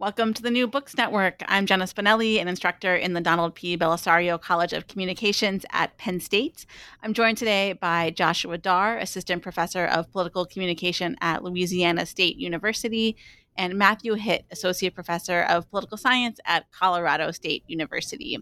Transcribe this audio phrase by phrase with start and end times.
[0.00, 1.42] Welcome to the New Books Network.
[1.48, 3.76] I'm Jenna Spinelle, an instructor in the Donald P.
[3.76, 6.66] Bellisario College of Communications at Penn State.
[7.02, 13.16] I'm joined today by Joshua Darr, Assistant Professor of Political Communication at Louisiana State University,
[13.56, 18.38] and Matthew Hitt, Associate Professor of Political Science at Colorado State University.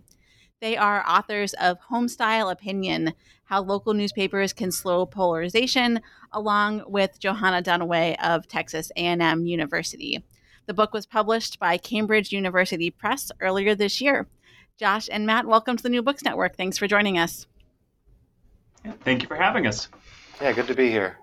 [0.61, 3.15] They are authors of Homestyle Opinion
[3.45, 6.03] How Local Newspapers Can Slow Polarization,
[6.33, 10.23] along with Johanna Dunaway of Texas A&M University.
[10.67, 14.27] The book was published by Cambridge University Press earlier this year.
[14.77, 16.57] Josh and Matt, welcome to the New Books Network.
[16.57, 17.47] Thanks for joining us.
[19.05, 19.89] Thank you for having us.
[20.41, 21.19] Yeah, good to be here.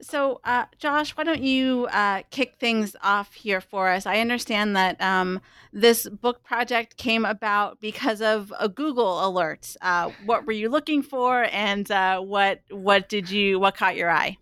[0.00, 4.06] So, uh, Josh, why don't you uh, kick things off here for us?
[4.06, 5.40] I understand that um,
[5.72, 9.76] this book project came about because of a Google alert.
[9.80, 14.10] Uh, what were you looking for, and uh, what what did you what caught your
[14.10, 14.36] eye?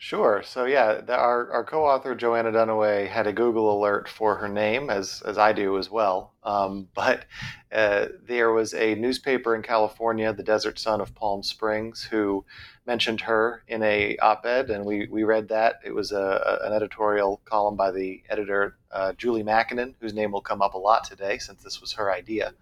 [0.00, 0.44] Sure.
[0.44, 4.90] So yeah, the, our, our co-author Johanna Dunaway had a Google alert for her name,
[4.90, 6.34] as as I do as well.
[6.44, 7.24] Um, but
[7.72, 12.44] uh, there was a newspaper in California, the Desert Sun of Palm Springs, who
[12.86, 15.80] mentioned her in a op-ed, and we we read that.
[15.84, 20.30] It was a, a an editorial column by the editor uh, Julie Makinen, whose name
[20.30, 22.54] will come up a lot today, since this was her idea,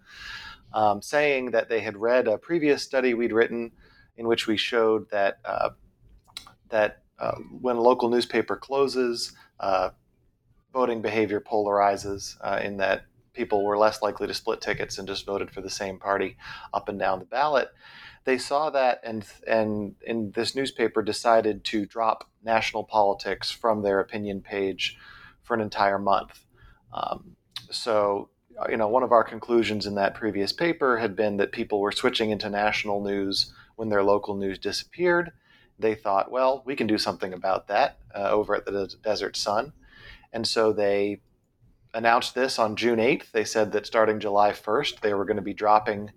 [0.73, 3.71] um, saying that they had read a previous study we'd written,
[4.17, 5.69] in which we showed that uh,
[6.69, 9.89] that uh, when a local newspaper closes, uh,
[10.73, 15.25] voting behavior polarizes uh, in that people were less likely to split tickets and just
[15.25, 16.37] voted for the same party
[16.73, 17.69] up and down the ballot.
[18.25, 23.99] They saw that and and in this newspaper decided to drop national politics from their
[23.99, 24.97] opinion page
[25.43, 26.45] for an entire month.
[26.93, 27.37] Um,
[27.71, 28.29] so
[28.69, 31.91] you know, one of our conclusions in that previous paper had been that people were
[31.91, 35.31] switching into national news when their local news disappeared
[35.79, 39.73] they thought, well, we can do something about that uh, over at the Desert Sun.
[40.33, 41.21] And so they
[41.93, 43.31] announced this on June 8th.
[43.31, 46.11] They said that starting July 1st, they were going to be dropping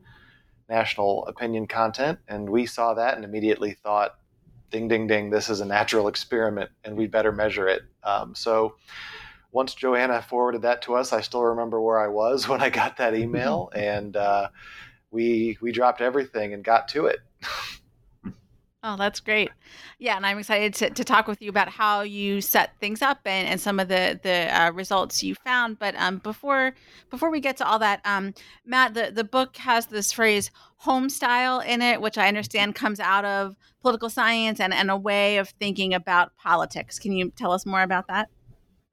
[0.69, 2.19] national opinion content.
[2.29, 4.17] And we saw that and immediately thought,
[4.71, 7.83] ding, ding, ding, this is a natural experiment and we better measure it.
[8.05, 8.77] Um, so
[9.53, 12.97] once Johanna forwarded that to us, I still remember where I was when I got
[12.99, 13.71] that email.
[13.75, 14.49] and uh,
[15.11, 17.19] we, we dropped everything and got to it.
[18.83, 19.51] Oh, that's great.
[19.99, 23.19] Yeah, and I'm excited to, to talk with you about how you set things up
[23.27, 25.79] and, and some of the the uh, results you found.
[25.79, 26.73] But um, before
[27.11, 28.33] before we get to all that, um,
[28.65, 33.01] Matt, the, the book has this phrase "home style" in it, which I understand comes
[33.01, 36.99] out of political science and, and a way of thinking about politics.
[36.99, 38.31] Can you tell us more about that?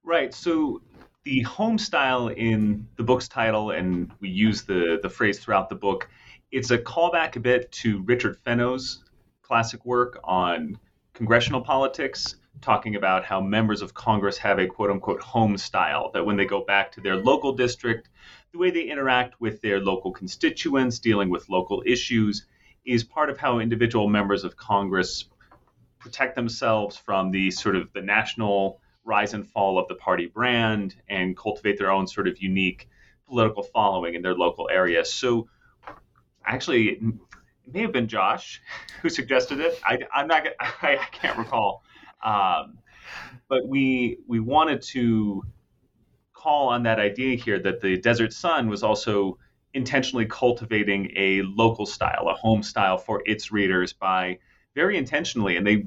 [0.04, 0.34] Right.
[0.34, 0.82] So
[1.24, 5.76] the home style in the book's title, and we use the the phrase throughout the
[5.76, 6.10] book.
[6.52, 9.04] It's a callback a bit to Richard Fenno's
[9.48, 10.78] classic work on
[11.14, 16.26] congressional politics, talking about how members of Congress have a quote unquote home style, that
[16.26, 18.10] when they go back to their local district,
[18.52, 22.46] the way they interact with their local constituents, dealing with local issues,
[22.86, 25.26] is part of how individual members of Congress
[26.00, 30.96] protect themselves from the sort of the national rise and fall of the party brand
[31.08, 32.90] and cultivate their own sort of unique
[33.28, 35.04] political following in their local area.
[35.06, 35.48] So
[36.46, 37.02] actually
[37.68, 38.62] it may have been Josh
[39.02, 39.80] who suggested it.
[39.84, 40.48] I, am not.
[40.60, 41.84] I, I can't recall.
[42.24, 42.80] Um,
[43.48, 45.44] but we we wanted to
[46.34, 49.38] call on that idea here that the Desert Sun was also
[49.74, 54.40] intentionally cultivating a local style, a home style for its readers by
[54.76, 55.86] very intentionally, and they,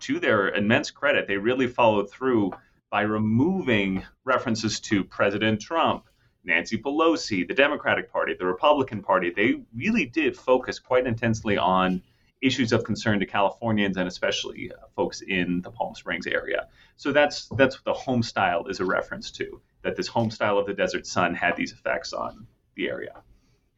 [0.00, 2.52] to their immense credit, they really followed through
[2.90, 6.04] by removing references to President Trump,
[6.44, 12.02] Nancy Pelosi, the Democratic Party, the Republican Party, they really did focus quite intensely on
[12.42, 16.68] issues of concern to Californians and especially uh, folks in the Palm Springs area.
[16.96, 19.60] So that's that's what the home style is a reference to.
[19.82, 22.46] That this home style of the desert sun had these effects on
[22.76, 23.22] the area.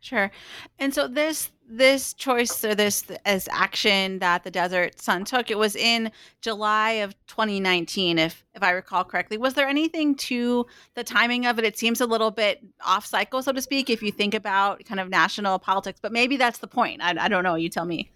[0.01, 0.31] Sure.
[0.79, 5.59] And so this this choice or this as action that the Desert Sun took, it
[5.59, 6.11] was in
[6.41, 9.37] July of 2019, if if I recall correctly.
[9.37, 11.65] Was there anything to the timing of it?
[11.65, 15.01] It seems a little bit off cycle, so to speak, if you think about kind
[15.01, 15.99] of national politics.
[16.01, 17.03] But maybe that's the point.
[17.03, 17.57] I, I don't know.
[17.57, 18.11] You tell me.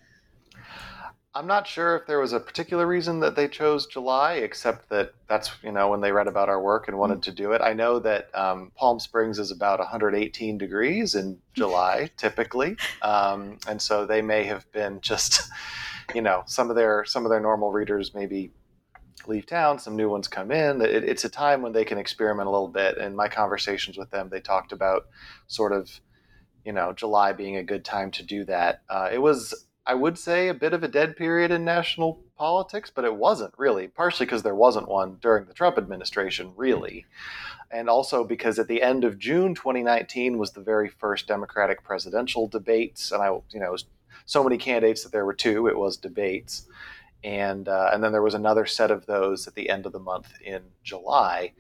[1.32, 5.14] I'm not sure if there was a particular reason that they chose July, except that
[5.28, 7.30] that's you know when they read about our work and wanted mm-hmm.
[7.30, 7.60] to do it.
[7.62, 13.80] I know that um, Palm Springs is about 118 degrees in July typically, um, and
[13.80, 15.42] so they may have been just
[16.14, 18.50] you know some of their some of their normal readers maybe
[19.26, 20.80] leave town, some new ones come in.
[20.80, 22.98] It, it's a time when they can experiment a little bit.
[22.98, 25.06] And my conversations with them, they talked about
[25.46, 26.00] sort of
[26.64, 28.82] you know July being a good time to do that.
[28.88, 32.92] Uh, it was I would say a bit of a dead period in national politics,
[32.94, 37.06] but it wasn't really, partially because there wasn't one during the Trump administration, really.
[37.70, 42.46] And also because at the end of June 2019 was the very first Democratic presidential
[42.46, 43.10] debates.
[43.10, 43.76] And I, you know,
[44.26, 46.66] so many candidates that there were two, it was debates.
[47.22, 49.98] And, uh, and then there was another set of those at the end of the
[49.98, 51.52] month in July.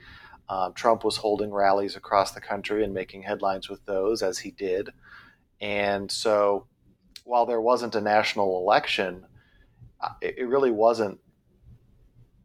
[0.48, 4.50] Um, Trump was holding rallies across the country and making headlines with those, as he
[4.50, 4.90] did.
[5.60, 6.66] And so
[7.24, 9.24] while there wasn't a national election,
[10.00, 11.18] uh, it, it really wasn't.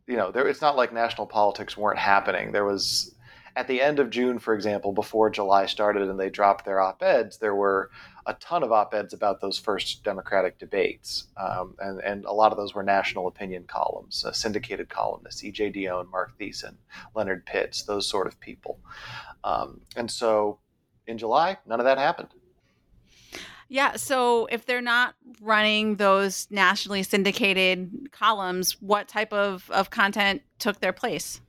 [0.07, 2.51] You know, there, it's not like national politics weren't happening.
[2.51, 3.15] There was
[3.55, 7.01] at the end of June, for example, before July started and they dropped their op
[7.01, 7.89] eds, there were
[8.25, 11.27] a ton of op eds about those first Democratic debates.
[11.37, 15.71] Um, and, and a lot of those were national opinion columns, uh, syndicated columnists, E.J.
[15.71, 16.75] Dionne, Mark Thiessen,
[17.15, 18.79] Leonard Pitts, those sort of people.
[19.43, 20.59] Um, and so
[21.07, 22.29] in July, none of that happened.
[23.67, 23.95] Yeah.
[23.95, 30.79] So if they're not running those nationally syndicated columns, what type of, of content took
[30.79, 31.41] their place?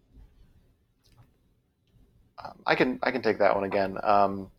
[2.43, 3.99] Um, I can I can take that one again.
[4.03, 4.51] Um,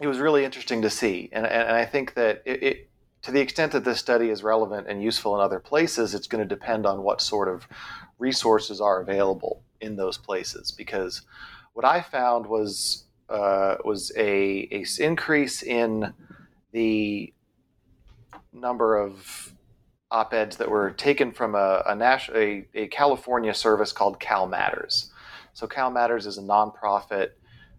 [0.00, 2.90] it was really interesting to see, and, and I think that it, it,
[3.22, 6.46] to the extent that this study is relevant and useful in other places, it's going
[6.46, 7.66] to depend on what sort of
[8.18, 10.70] resources are available in those places.
[10.70, 11.22] Because
[11.72, 16.14] what I found was uh, was a, a increase in
[16.72, 17.32] the
[18.52, 19.52] number of
[20.10, 25.12] op-eds that were taken from a, a, national, a, a California service called Cal Matters.
[25.52, 27.30] So Cal Matters is a nonprofit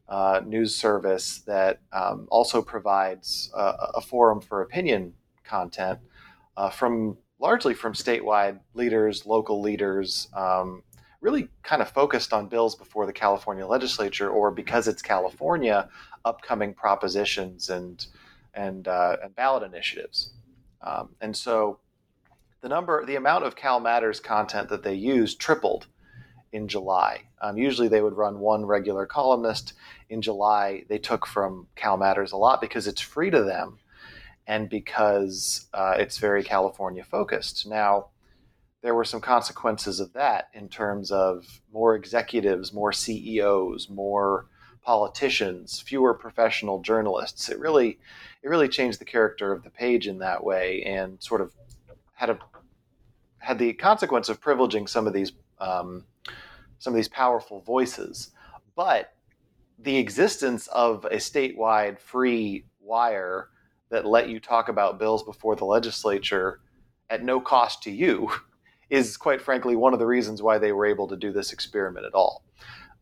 [0.07, 5.13] uh, news service that um, also provides a forum for opinion
[5.43, 5.99] content
[6.57, 10.83] uh, from largely from statewide leaders, local leaders, um,
[11.21, 15.87] really kind of focused on bills before the California legislature, or because it's California,
[16.25, 18.07] upcoming propositions and
[18.53, 20.31] and, uh, and ballot initiatives.
[20.81, 21.79] Um, and so
[22.61, 25.87] the number, the amount of Cal Matters content that they use tripled
[26.51, 27.23] in July.
[27.41, 29.73] Um, usually they would run one regular columnist.
[30.09, 33.79] In July, they took from Cal Matters a lot because it's free to them
[34.47, 37.67] and because uh, it's very California focused.
[37.67, 38.07] Now,
[38.81, 44.47] there were some consequences of that in terms of more executives, more CEOs, more
[44.81, 47.49] politicians, fewer professional journalists.
[47.49, 47.99] It really
[48.41, 51.53] it really changed the character of the page in that way, and sort of
[52.13, 52.39] had a
[53.39, 56.03] had the consequence of privileging some of these um,
[56.79, 58.31] some of these powerful voices.
[58.75, 59.13] But
[59.77, 63.49] the existence of a statewide free wire
[63.89, 66.59] that let you talk about bills before the legislature
[67.09, 68.29] at no cost to you
[68.89, 72.05] is quite frankly one of the reasons why they were able to do this experiment
[72.05, 72.43] at all.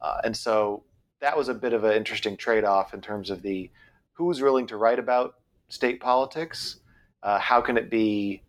[0.02, 0.84] Uh, and so
[1.20, 3.70] that was a bit of an interesting trade-off in terms of the
[4.18, 5.36] who's willing to write about
[5.70, 6.80] state politics,
[7.24, 8.42] uh, how can it be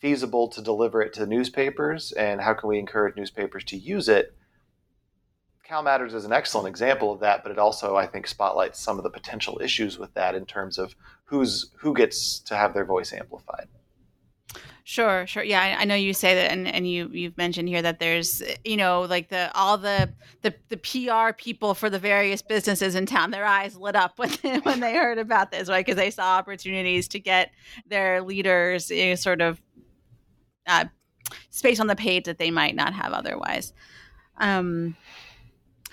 [0.00, 4.34] feasible to deliver it to newspapers, and how can we encourage newspapers to use it.
[5.64, 8.96] Cal Matters is an excellent example of that, but it also, I think, spotlights some
[8.96, 12.84] of the potential issues with that in terms of who's who gets to have their
[12.84, 13.68] voice amplified.
[14.90, 15.44] Sure, sure.
[15.44, 18.42] Yeah, I, I, know you say that, and, and you you've mentioned here that there's
[18.64, 23.06] you know like the all the the, the PR people for the various businesses in
[23.06, 25.86] town, their eyes lit up when they, when they heard about this, right?
[25.86, 27.52] Because they saw opportunities to get
[27.86, 29.62] their leaders you know, sort of
[30.66, 30.86] uh,
[31.50, 33.72] space on the page that they might not have otherwise.
[34.38, 34.96] Um,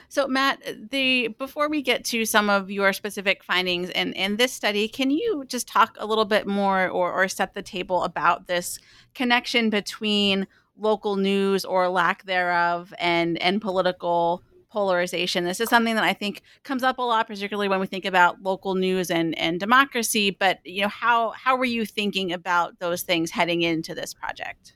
[0.10, 4.54] so, Matt, the before we get to some of your specific findings in, in this
[4.54, 8.48] study, can you just talk a little bit more or, or set the table about
[8.48, 8.80] this
[9.14, 10.48] connection between
[10.78, 15.44] local news or lack thereof and and political polarization.
[15.44, 18.44] This is something that I think comes up a lot, particularly when we think about
[18.44, 20.30] local news and, and democracy.
[20.30, 24.76] But you know, how how were you thinking about those things heading into this project?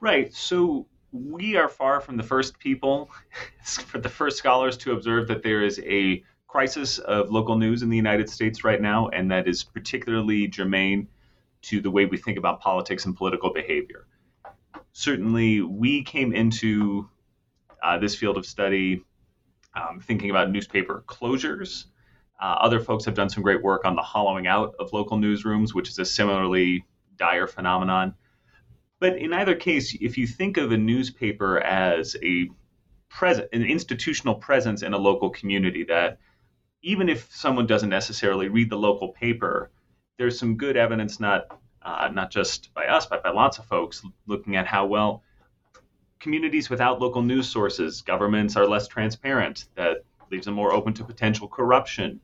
[0.00, 0.34] Right.
[0.34, 3.10] So we are far from the first people,
[3.64, 7.90] for the first scholars to observe that there is a crisis of local news in
[7.90, 11.08] the United States right now, and that is particularly germane
[11.60, 14.06] to the way we think about politics and political behavior.
[14.92, 17.08] Certainly, we came into
[17.82, 19.04] uh, this field of study
[19.74, 21.84] um, thinking about newspaper closures.
[22.40, 25.74] Uh, other folks have done some great work on the hollowing out of local newsrooms,
[25.74, 26.84] which is a similarly
[27.16, 28.14] dire phenomenon.
[29.00, 32.50] But in either case, if you think of a newspaper as a
[33.08, 36.18] present, an institutional presence in a local community, that
[36.82, 39.70] even if someone doesn't necessarily read the local paper,
[40.18, 44.02] there's some good evidence, not uh, not just by us, but by lots of folks,
[44.26, 45.22] looking at how well
[46.20, 49.66] communities without local news sources, governments are less transparent.
[49.76, 49.98] That
[50.30, 52.20] leaves them more open to potential corruption.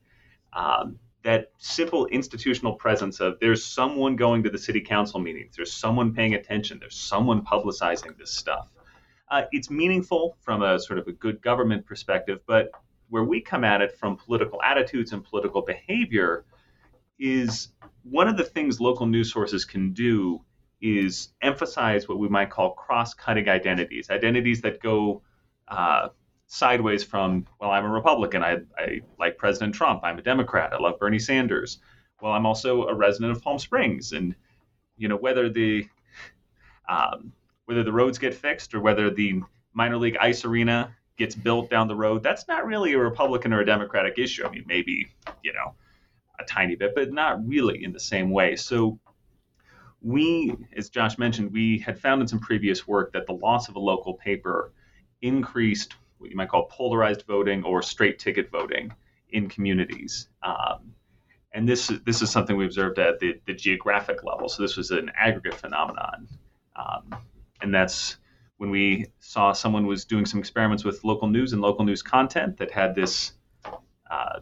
[0.52, 5.72] Um, that simple institutional presence of there's someone going to the city council meetings, there's
[5.72, 8.68] someone paying attention, there's someone publicizing this stuff.
[9.30, 12.70] Uh, it's meaningful from a sort of a good government perspective, but
[13.08, 16.44] where we come at it from political attitudes and political behavior
[17.18, 17.68] is
[18.02, 20.40] one of the things local news sources can do
[20.82, 25.22] is emphasize what we might call cross-cutting identities, identities that go
[25.68, 26.08] uh,
[26.54, 28.44] sideways from, well, I'm a Republican.
[28.44, 30.04] I, I like President Trump.
[30.04, 30.72] I'm a Democrat.
[30.72, 31.78] I love Bernie Sanders.
[32.22, 34.12] Well, I'm also a resident of Palm Springs.
[34.12, 34.36] And,
[34.96, 35.88] you know, whether the,
[36.88, 37.32] um,
[37.64, 39.42] whether the roads get fixed or whether the
[39.72, 43.60] minor league ice arena gets built down the road, that's not really a Republican or
[43.60, 44.46] a Democratic issue.
[44.46, 45.08] I mean, maybe,
[45.42, 45.74] you know,
[46.38, 48.54] a tiny bit, but not really in the same way.
[48.54, 48.98] So
[50.02, 53.74] we, as Josh mentioned, we had found in some previous work that the loss of
[53.74, 54.72] a local paper
[55.20, 58.92] increased what you might call polarized voting or straight ticket voting
[59.30, 60.28] in communities.
[60.42, 60.94] Um,
[61.52, 64.48] and this this is something we observed at the, the geographic level.
[64.48, 66.28] So this was an aggregate phenomenon,
[66.74, 67.14] um,
[67.60, 68.16] and that's
[68.56, 72.56] when we saw someone was doing some experiments with local news and local news content
[72.56, 73.32] that had this
[74.10, 74.40] uh,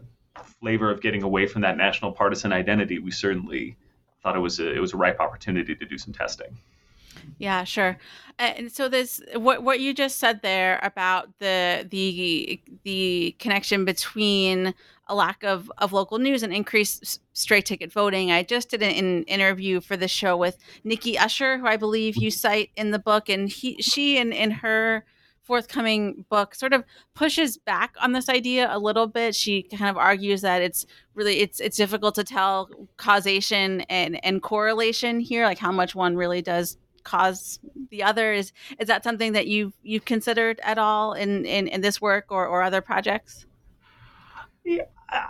[0.61, 2.99] flavor of getting away from that national partisan identity.
[2.99, 3.77] We certainly
[4.23, 6.57] thought it was a, it was a ripe opportunity to do some testing.
[7.39, 7.99] Yeah, sure.
[8.39, 14.75] And so this what what you just said there about the the the connection between
[15.09, 18.31] a lack of, of local news and increased straight ticket voting.
[18.31, 22.17] I just did an, an, interview for the show with Nikki Usher, who I believe
[22.17, 25.05] you cite in the book, and he she in in her
[25.43, 29.35] forthcoming book sort of pushes back on this idea a little bit.
[29.35, 34.41] She kind of argues that it's really it's it's difficult to tell causation and and
[34.41, 37.59] correlation here, like how much one really does cause
[37.91, 38.33] the other?
[38.33, 42.27] Is is that something that you've you've considered at all in in, in this work
[42.31, 43.47] or, or other projects?
[44.65, 44.85] Yeah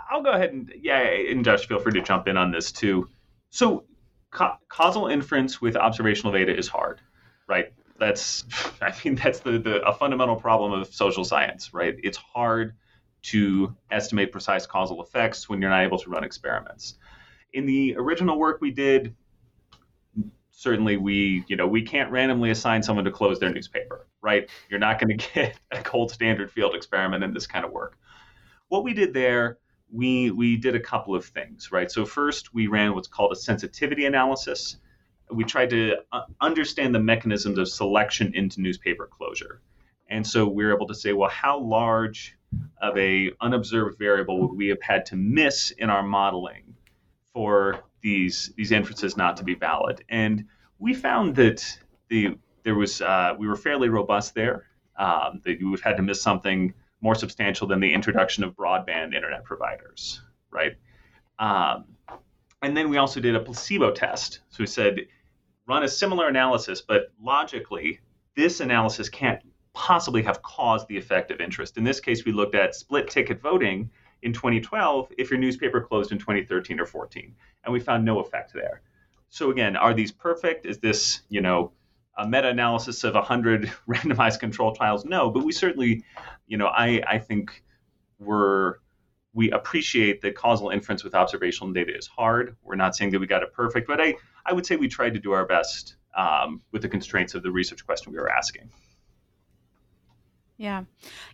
[0.09, 3.09] i'll go ahead and yeah and josh feel free to jump in on this too.
[3.49, 3.85] So
[4.31, 7.01] ca- causal inference with observational data is hard
[7.47, 7.73] right?
[7.99, 8.45] That's
[8.81, 11.95] i mean that's the, the a fundamental problem of social science right?
[12.03, 12.75] It's hard
[13.23, 16.97] to estimate precise causal effects when you're not able to run experiments.
[17.53, 19.15] In the original work we did
[20.63, 24.49] certainly we you know we can't randomly assign someone to close their newspaper right?
[24.69, 27.99] You're not going to get a gold standard field experiment in this kind of work.
[28.69, 29.59] What we did there
[29.91, 31.91] we we did a couple of things right?
[31.91, 34.77] So first we ran what's called a sensitivity analysis.
[35.29, 39.61] We tried to uh, understand the mechanisms of selection into newspaper closure.
[40.09, 42.35] And so we were able to say well how large
[42.81, 46.75] of a unobserved variable would we have had to miss in our modeling
[47.33, 50.03] for these these inferences not to be valid.
[50.09, 50.45] And
[50.83, 54.65] we found that the there was uh, we were fairly robust there.
[54.95, 56.71] Um, that you had to miss something
[57.01, 60.21] more substantial than the introduction of broadband internet providers,
[60.51, 60.73] right?
[61.39, 61.85] Um,
[62.61, 64.41] and then we also did a placebo test.
[64.49, 64.99] So we said,
[65.67, 67.99] run a similar analysis, but logically,
[68.35, 69.41] this analysis can't
[69.73, 71.75] possibly have caused the effect of interest.
[71.77, 73.89] In this case, we looked at split ticket voting
[74.21, 78.53] in 2012 if your newspaper closed in 2013 or 14 and we found no effect
[78.53, 78.81] there
[79.33, 80.65] so again are these perfect?
[80.65, 81.71] Is this you know
[82.15, 85.05] a meta-analysis of 100 randomized control trials?
[85.05, 86.03] No but we certainly
[86.47, 87.63] you know i i think
[88.19, 88.75] we're
[89.33, 92.55] we appreciate that causal inference with observational data is hard.
[92.61, 94.13] We're not saying that we got it perfect but i
[94.45, 97.51] i would say we tried to do our best um, with the constraints of the
[97.51, 98.69] research question we were asking.
[100.57, 100.83] Yeah.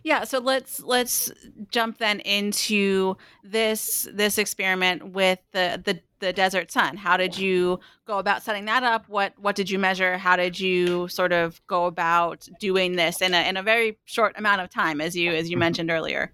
[0.02, 1.30] Yeah, so let's let's
[1.70, 6.96] jump then into this this experiment with the the the desert sun.
[6.96, 9.08] How did you go about setting that up?
[9.08, 10.16] What what did you measure?
[10.18, 14.38] How did you sort of go about doing this in a in a very short
[14.38, 15.60] amount of time as you as you mm-hmm.
[15.60, 16.32] mentioned earlier?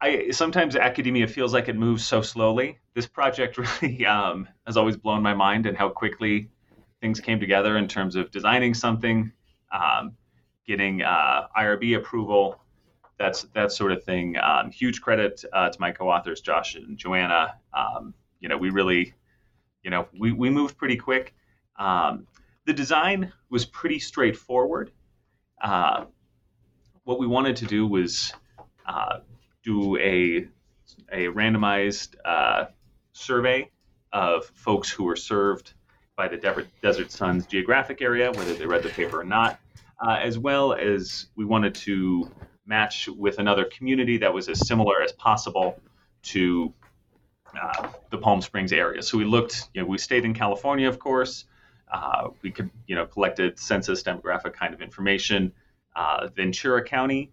[0.00, 2.78] I sometimes academia feels like it moves so slowly.
[2.94, 6.50] This project really um, has always blown my mind and how quickly
[7.00, 9.32] things came together in terms of designing something,
[9.72, 10.16] um,
[10.66, 12.62] getting uh, IRB approval,
[13.22, 14.36] that's that sort of thing.
[14.38, 17.54] Um, huge credit uh, to my co-authors Josh and Johanna.
[17.72, 19.14] Um, you know, we really,
[19.82, 21.34] you know, we, we moved pretty quick.
[21.78, 22.26] Um,
[22.66, 24.90] the design was pretty straightforward.
[25.62, 26.04] Uh,
[27.04, 28.32] what we wanted to do was
[28.86, 29.20] uh,
[29.64, 30.48] do a
[31.10, 32.66] a randomized uh,
[33.12, 33.70] survey
[34.12, 35.72] of folks who were served
[36.16, 36.36] by the
[36.82, 39.58] Desert Sun's geographic area, whether they read the paper or not,
[40.04, 42.30] uh, as well as we wanted to
[42.66, 45.80] match with another community that was as similar as possible
[46.22, 46.74] to
[47.60, 49.02] uh, the Palm Springs area.
[49.02, 51.44] So we looked, you know, we stayed in California, of course.
[51.92, 55.52] Uh, we could, you know, collected census demographic kind of information.
[55.94, 57.30] Uh, Ventura County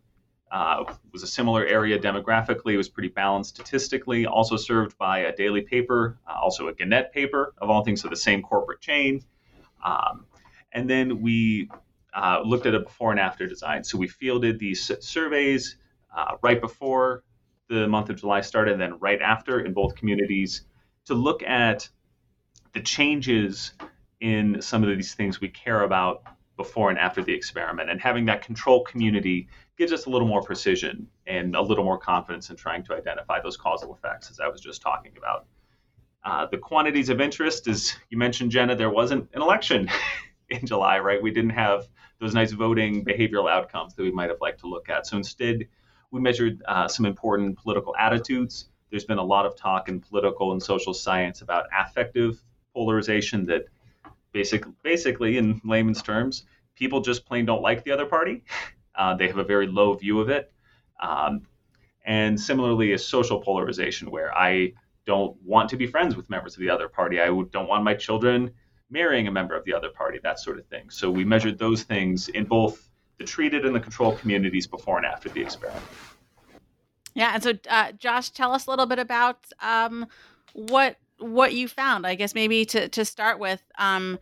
[0.51, 0.83] uh,
[1.13, 2.73] was a similar area demographically.
[2.73, 4.25] It was pretty balanced statistically.
[4.25, 8.09] Also served by a daily paper, uh, also a Gannett paper of all things, so
[8.09, 9.23] the same corporate chain.
[9.85, 10.25] Um,
[10.73, 11.69] and then we
[12.43, 13.85] looked at a before and after design.
[13.85, 15.77] So we fielded these surveys
[16.43, 17.23] right before
[17.69, 20.63] the month of July started, and then right after in both communities
[21.05, 21.87] to look at
[22.73, 23.73] the changes
[24.19, 26.23] in some of these things we care about
[26.57, 27.89] before and after the experiment.
[27.89, 29.47] And having that control community
[29.77, 33.39] gives us a little more precision and a little more confidence in trying to identify
[33.41, 35.45] those causal effects, as I was just talking about.
[36.23, 39.89] Uh, the quantities of interest, as you mentioned, Jenna, there wasn't an election
[40.49, 41.21] in July, right?
[41.21, 41.87] We didn't have
[42.19, 45.07] those nice voting behavioral outcomes that we might have liked to look at.
[45.07, 45.67] So instead,
[46.11, 48.69] we measured uh, some important political attitudes.
[48.89, 52.41] There's been a lot of talk in political and social science about affective
[52.73, 53.65] polarization that
[54.31, 58.43] basic, basically, in layman's terms, people just plain don't like the other party.
[58.95, 60.51] Uh, they have a very low view of it.
[60.99, 61.47] Um,
[62.05, 64.73] and similarly, a social polarization where I
[65.05, 67.21] don't want to be friends with members of the other party.
[67.21, 68.51] I don't want my children
[68.89, 70.89] marrying a member of the other party, that sort of thing.
[70.89, 72.88] So we measured those things in both
[73.19, 75.83] the treated and the control communities before and after the experiment.
[77.13, 80.07] Yeah, and so uh, Josh, tell us a little bit about um,
[80.53, 82.07] what what you found.
[82.07, 84.17] I guess maybe to to start with, um,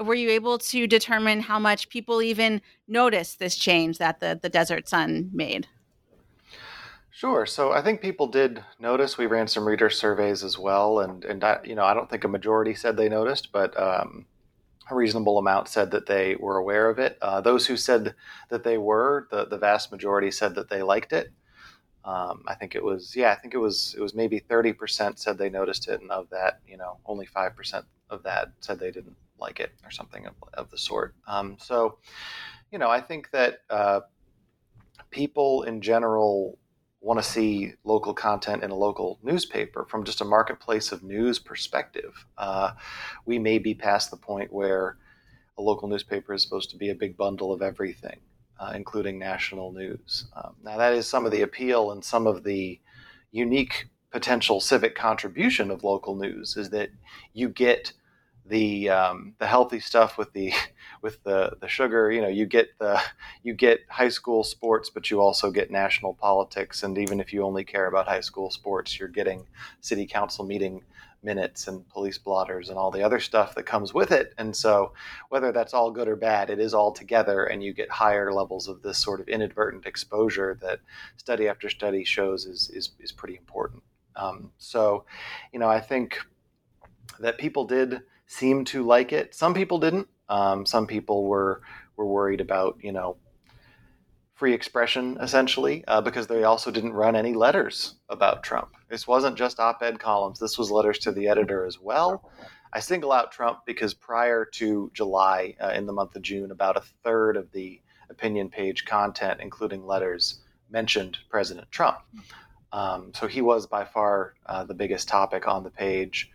[0.00, 4.48] were you able to determine how much people even noticed this change that the the
[4.48, 5.68] desert sun made?
[7.10, 7.44] Sure.
[7.46, 9.18] So I think people did notice.
[9.18, 12.24] We ran some reader surveys as well, and and I, you know I don't think
[12.24, 14.24] a majority said they noticed, but um,
[14.90, 17.18] a reasonable amount said that they were aware of it.
[17.20, 18.14] Uh, those who said
[18.48, 21.30] that they were, the the vast majority said that they liked it.
[22.04, 25.18] Um, I think it was yeah, I think it was it was maybe thirty percent
[25.18, 28.78] said they noticed it, and of that, you know, only five percent of that said
[28.78, 31.14] they didn't like it or something of, of the sort.
[31.26, 31.98] Um, so,
[32.72, 34.00] you know, I think that uh,
[35.10, 36.58] people in general
[37.00, 41.38] want to see local content in a local newspaper from just a marketplace of news
[41.38, 42.26] perspective.
[42.36, 42.72] Uh,
[43.24, 44.96] we may be past the point where
[45.56, 48.18] a local newspaper is supposed to be a big bundle of everything,
[48.58, 50.26] uh, including national news.
[50.36, 52.80] Um, now, that is some of the appeal and some of the
[53.30, 56.90] unique potential civic contribution of local news is that
[57.34, 57.92] you get
[58.48, 60.52] the um, the healthy stuff with the
[61.02, 62.10] with the the sugar.
[62.10, 63.00] You know, you get the
[63.42, 66.82] you get high school sports, but you also get national politics.
[66.82, 69.46] And even if you only care about high school sports, you're getting
[69.80, 70.82] city council meeting
[71.22, 74.32] minutes and police blotters and all the other stuff that comes with it.
[74.38, 74.92] And so,
[75.28, 78.68] whether that's all good or bad, it is all together, and you get higher levels
[78.68, 80.80] of this sort of inadvertent exposure that
[81.16, 83.82] study after study shows is is, is pretty important.
[84.16, 85.04] Um, so,
[85.52, 86.18] you know, I think
[87.20, 89.34] that people did seem to like it.
[89.34, 90.08] Some people didn't.
[90.28, 91.62] Um, some people were
[91.96, 93.16] were worried about you know
[94.34, 98.68] free expression essentially uh, because they also didn't run any letters about Trump.
[98.88, 100.38] This wasn't just op-ed columns.
[100.38, 102.30] This was letters to the editor as well.
[102.72, 106.76] I single out Trump because prior to July, uh, in the month of June, about
[106.76, 111.98] a third of the opinion page content, including letters, mentioned President Trump.
[112.72, 116.30] Um, so he was by far uh, the biggest topic on the page.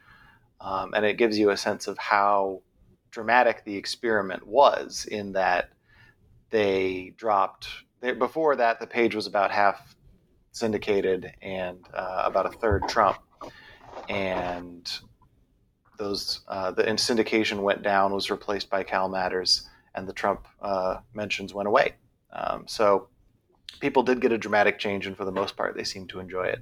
[0.63, 2.61] Um, and it gives you a sense of how
[3.11, 5.69] dramatic the experiment was in that
[6.49, 7.67] they dropped
[7.99, 9.95] they, before that the page was about half
[10.51, 13.17] syndicated and uh, about a third trump.
[14.07, 14.89] And
[15.97, 20.97] those uh, the syndication went down was replaced by cal matters and the trump uh,
[21.13, 21.95] mentions went away.
[22.31, 23.09] Um, so
[23.79, 26.45] people did get a dramatic change and for the most part they seemed to enjoy
[26.45, 26.61] it.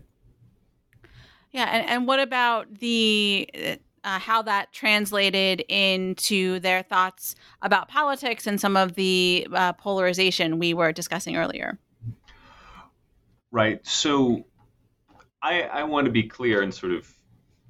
[1.52, 8.48] Yeah and, and what about the uh, how that translated into their thoughts about politics
[8.48, 11.78] and some of the uh, polarization we were discussing earlier.
[13.52, 13.86] Right.
[13.86, 14.46] So
[15.42, 17.12] I, I want to be clear and sort of,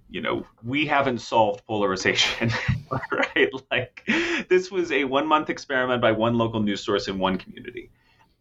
[0.09, 2.51] you know, we haven't solved polarization,
[3.11, 3.49] right?
[3.71, 4.07] Like
[4.49, 7.91] this was a one month experiment by one local news source in one community.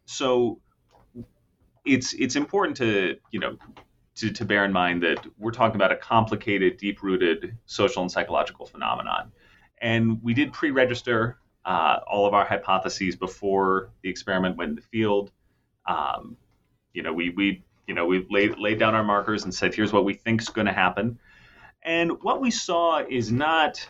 [0.05, 0.59] So
[1.85, 3.57] it's it's important to, you know,
[4.21, 8.11] to, to bear in mind that we're talking about a complicated, deep rooted social and
[8.11, 9.31] psychological phenomenon.
[9.81, 14.75] And we did pre register uh, all of our hypotheses before the experiment went in
[14.75, 15.31] the field.
[15.87, 16.37] Um,
[16.93, 19.91] you know, we, we, you know, we laid, laid down our markers and said, here's
[19.91, 21.17] what we think is going to happen.
[21.83, 23.89] And what we saw is not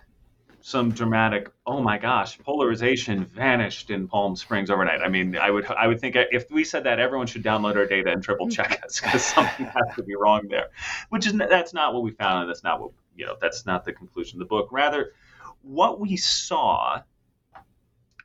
[0.62, 5.02] some dramatic oh my gosh polarization vanished in palm springs overnight.
[5.02, 7.86] I mean i would i would think if we said that everyone should download our
[7.86, 10.68] data and triple check us because something has to be wrong there.
[11.10, 13.86] Which is that's not what we found and that's not what you know that's not
[13.86, 14.70] the conclusion of the book.
[14.72, 15.14] Rather
[15.64, 17.02] what we saw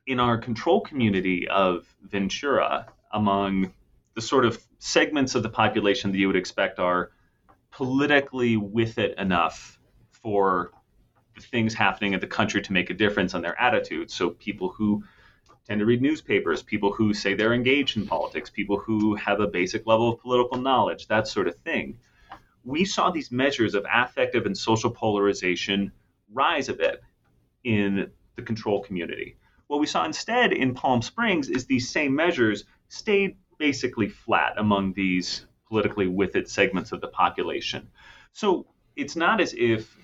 [0.07, 3.73] in our control community of ventura among
[4.15, 7.11] the sort of segments of the population that you would expect are
[7.71, 9.79] politically with it enough
[10.11, 10.71] for
[11.41, 14.15] things happening in the country to make a difference on their attitudes.
[14.15, 15.05] So people who
[15.67, 19.47] tend to read newspapers, people who say they're engaged in politics, people who have a
[19.47, 21.99] basic level of political knowledge, that sort of thing.
[22.65, 25.93] We saw these measures of affective and social polarization
[26.33, 27.03] rise a bit
[27.65, 29.37] in the control community.
[29.67, 34.93] What we saw instead in Palm Springs is these same measures stayed basically flat among
[34.93, 37.89] these politically with it segments of the population.
[38.33, 39.97] So it's not as if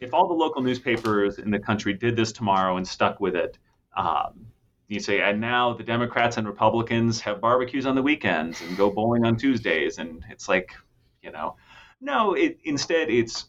[0.00, 3.58] if all the local newspapers in the country did this tomorrow and stuck with it,
[3.96, 4.46] um,
[4.88, 8.90] you say, and now the Democrats and Republicans have barbecues on the weekends and go
[8.90, 10.74] bowling on Tuesdays, and it's like,
[11.22, 11.56] you know,
[12.00, 12.34] no.
[12.34, 13.46] It, instead, it's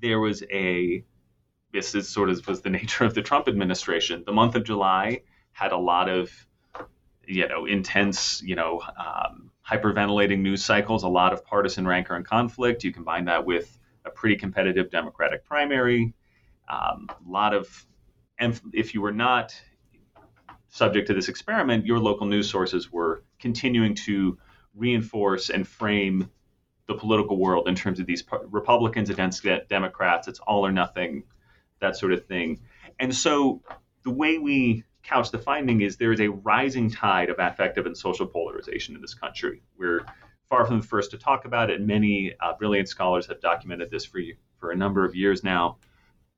[0.00, 1.02] there was a
[1.72, 4.24] this is sort of was the nature of the Trump administration.
[4.26, 6.30] The month of July had a lot of
[7.26, 12.26] you know intense you know um, hyperventilating news cycles, a lot of partisan rancor and
[12.26, 12.84] conflict.
[12.84, 13.77] You combine that with
[14.08, 16.14] a pretty competitive Democratic primary.
[16.68, 17.86] Um, a lot of,
[18.72, 19.54] if you were not
[20.68, 24.38] subject to this experiment, your local news sources were continuing to
[24.74, 26.30] reinforce and frame
[26.86, 30.28] the political world in terms of these Republicans against Democrats.
[30.28, 31.24] It's all or nothing,
[31.80, 32.60] that sort of thing.
[32.98, 33.62] And so
[34.04, 37.96] the way we couch the finding is there is a rising tide of affective and
[37.96, 39.62] social polarization in this country.
[39.78, 40.04] We're
[40.48, 41.80] far from the first to talk about it.
[41.80, 44.20] Many uh, brilliant scholars have documented this for
[44.58, 45.78] for a number of years now.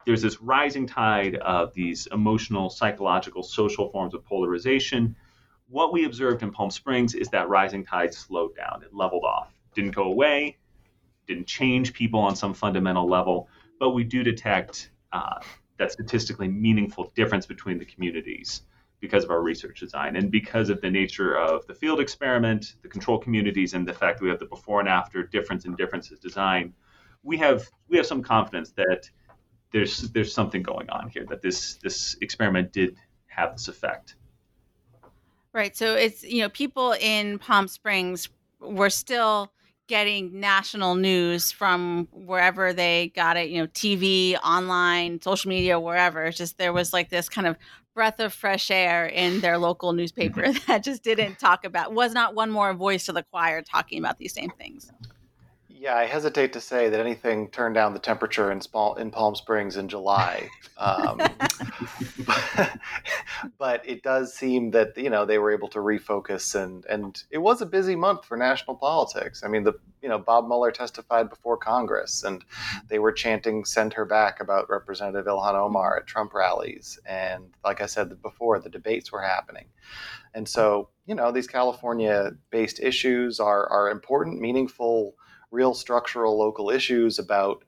[0.04, 5.16] There's this rising tide of these emotional, psychological, social forms of polarization.
[5.68, 8.82] What we observed in Palm Springs is that rising tide slowed down.
[8.82, 9.54] It leveled off.
[9.74, 10.58] Didn't go away,
[11.26, 15.40] didn't change people on some fundamental level, but we do detect uh,
[15.78, 18.62] that statistically meaningful difference between the communities
[19.00, 22.88] because of our research design and because of the nature of the field experiment, the
[22.88, 26.18] control communities, and the fact that we have the before and after difference in differences
[26.18, 26.72] design,
[27.22, 29.08] we have we have some confidence that
[29.72, 34.16] there's there's something going on here that this this experiment did have this effect.
[35.52, 35.76] Right.
[35.76, 38.28] So it's you know people in Palm Springs
[38.60, 39.52] were still
[39.90, 46.26] getting national news from wherever they got it, you know, TV, online, social media, wherever.
[46.26, 47.56] It's just there was like this kind of
[47.94, 50.66] breath of fresh air in their local newspaper mm-hmm.
[50.66, 54.18] that just didn't talk about was not one more voice to the choir talking about
[54.18, 54.92] these same things.
[55.80, 58.60] Yeah, I hesitate to say that anything turned down the temperature in,
[58.98, 60.50] in Palm Springs in July.
[60.76, 61.16] Um,
[62.26, 62.78] but,
[63.58, 67.38] but, it does seem that you know they were able to refocus, and and it
[67.38, 69.42] was a busy month for national politics.
[69.42, 72.44] I mean, the you know Bob Mueller testified before Congress, and
[72.90, 77.80] they were chanting "Send her back" about Representative Ilhan Omar at Trump rallies, and like
[77.80, 79.64] I said before, the debates were happening,
[80.34, 85.14] and so you know these California-based issues are are important, meaningful
[85.50, 87.64] real structural local issues about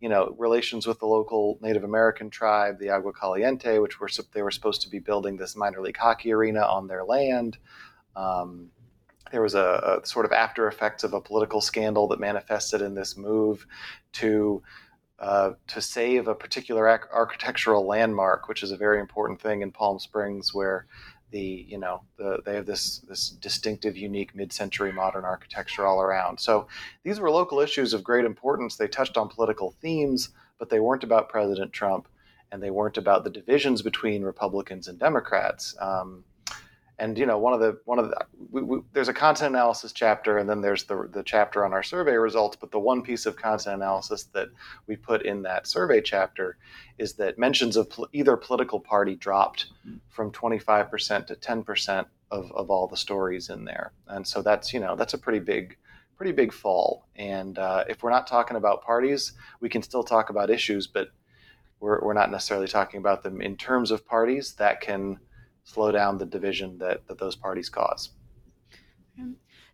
[0.00, 4.42] you know relations with the local Native American tribe, the Agua Caliente, which were they
[4.42, 7.58] were supposed to be building this minor league hockey arena on their land.
[8.16, 8.70] Um,
[9.30, 12.94] there was a, a, sort of after effects of a political scandal that manifested in
[12.94, 13.66] this move
[14.14, 14.62] to
[15.20, 19.98] uh, to save a particular architectural landmark, which is a very important thing in Palm
[19.98, 20.86] Springs, where
[21.30, 26.38] the you know the, they have this this distinctive unique mid-century modern architecture all around.
[26.38, 26.66] So
[27.04, 28.76] these were local issues of great importance.
[28.76, 32.06] They touched on political themes but they weren't about president trump
[32.52, 35.74] and they weren't about the divisions between republicans and democrats.
[35.80, 36.22] Um,
[37.00, 39.90] and you know one of the one of the we, we, there's a content analysis
[39.90, 42.56] chapter and then there's the the chapter on our survey results.
[42.60, 44.48] But the one piece of content analysis that
[44.86, 46.58] we put in that survey chapter
[46.98, 49.68] is that mentions of pl- either political party dropped
[50.08, 53.92] from 25% to 10% of, of all the stories in there.
[54.06, 55.78] And so that's you know that's a pretty big
[56.16, 57.06] pretty big fall.
[57.16, 61.08] And uh, if we're not talking about parties we can still talk about issues but
[61.80, 64.52] we're, we're not necessarily talking about them in terms of parties.
[64.52, 65.18] That can
[65.64, 68.10] slow down the division that, that those parties cause.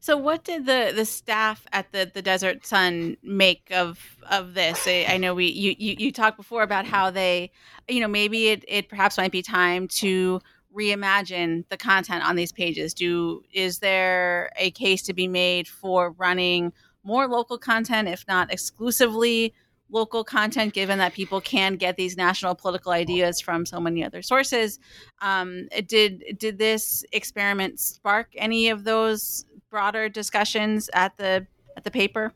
[0.01, 3.99] So, what did the, the staff at the, the Desert Sun make of
[4.31, 4.87] of this?
[4.87, 7.51] I, I know we you, you, you talked before about how they,
[7.89, 10.41] you know, maybe it, it perhaps might be time to
[10.77, 12.95] reimagine the content on these pages.
[12.95, 16.73] Do is there a case to be made for running
[17.03, 19.55] more local content, if not exclusively
[19.91, 24.23] local content, given that people can get these national political ideas from so many other
[24.23, 24.79] sources.
[25.21, 31.47] Um, did did this experiment spark any of those broader discussions at the
[31.77, 32.33] at the paper?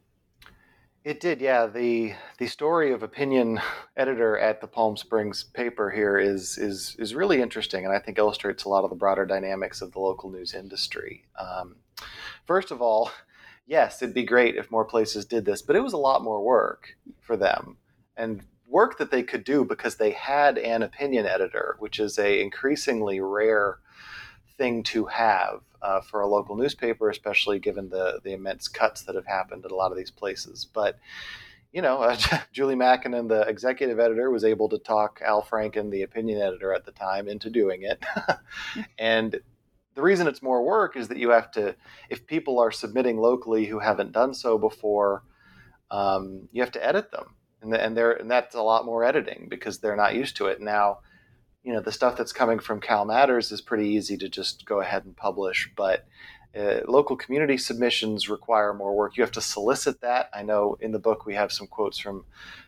[1.02, 1.66] It did, yeah.
[1.66, 3.60] The the story of opinion
[3.96, 8.18] editor at the Palm Springs paper here is is is really interesting, and I think
[8.18, 11.24] illustrates a lot of the broader dynamics of the local news industry.
[11.38, 11.76] Um,
[12.46, 13.10] first of all,
[13.70, 16.42] yes, it'd be great if more places did this, but it was a lot more
[16.42, 17.76] work for them,
[18.16, 22.42] and work that they could do because they had an opinion editor, which is a
[22.42, 23.78] increasingly rare
[24.58, 29.14] thing to have uh, for a local newspaper, especially given the the immense cuts that
[29.14, 30.66] have happened at a lot of these places.
[30.70, 30.98] But
[31.72, 32.16] you know, uh,
[32.52, 36.84] Julie Makinen, the executive editor, was able to talk Al Franco, the opinion editor at
[36.84, 38.04] the time, into doing it.
[38.98, 39.40] and
[39.94, 41.74] the reason it's more work is that you have to,
[42.08, 45.24] if people are submitting locally who haven't done so before,
[45.90, 49.78] um, you have to edit them, and, and, and that's a lot more editing because
[49.78, 50.98] they're not used to it now
[51.62, 54.80] you know the stuff that's coming from Cal Matters is pretty easy to just go
[54.80, 56.06] ahead and publish, but
[56.58, 59.16] uh, local community submissions require more work.
[59.16, 60.30] You have to solicit that.
[60.34, 62.24] I know in the book we have some quotes from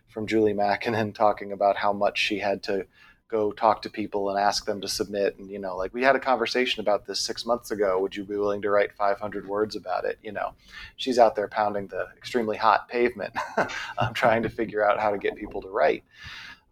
[0.09, 2.87] from Julie Makinen talking about how much she had to
[3.33, 5.39] go talk to people and ask them to submit.
[5.39, 7.99] And you know, like we had a conversation about this six months ago.
[7.99, 10.19] Would you be willing to write 500 words about it?
[10.23, 10.53] You know,
[10.97, 13.35] she's out there pounding the extremely hot pavement,
[14.15, 16.05] trying to figure out how to get people to write.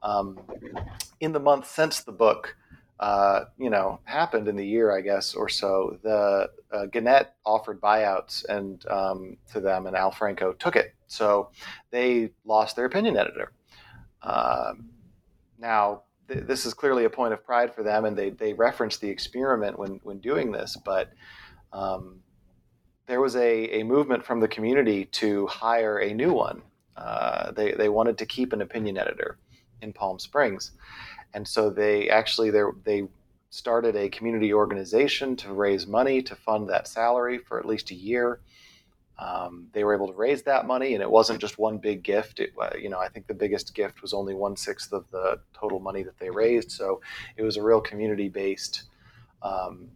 [0.03, 0.39] Um,
[1.19, 2.57] in the month since the book,
[3.01, 7.81] uh, you know, happened in the year, I guess, or so, the uh, Gannett offered
[7.81, 10.95] buyouts and um, to them, and Al Franco took it.
[11.07, 11.51] So
[11.91, 13.53] they lost their opinion editor.
[14.23, 14.91] Um,
[15.59, 19.01] now, th- this is clearly a point of pride for them, and they they referenced
[19.01, 21.11] the experiment when when doing this, but.
[21.73, 22.21] Um,
[23.11, 26.63] there was a, a movement from the community to hire a new one.
[26.97, 29.37] Uh, they, they wanted to keep an opinion editor
[29.83, 30.71] in Palm Springs,
[31.35, 32.53] and so they actually
[32.85, 33.09] they
[33.51, 37.95] started a community organization to raise money to fund that salary for at least a
[37.95, 38.41] year.
[39.21, 42.41] Um, they were able to raise that money, and it wasn't just one big gift.
[42.41, 45.79] It, you know, I think the biggest gift was only one sixth of the total
[45.79, 46.73] money that they raised.
[46.73, 47.03] So
[47.37, 48.85] it was a real community-based
[49.43, 49.91] um,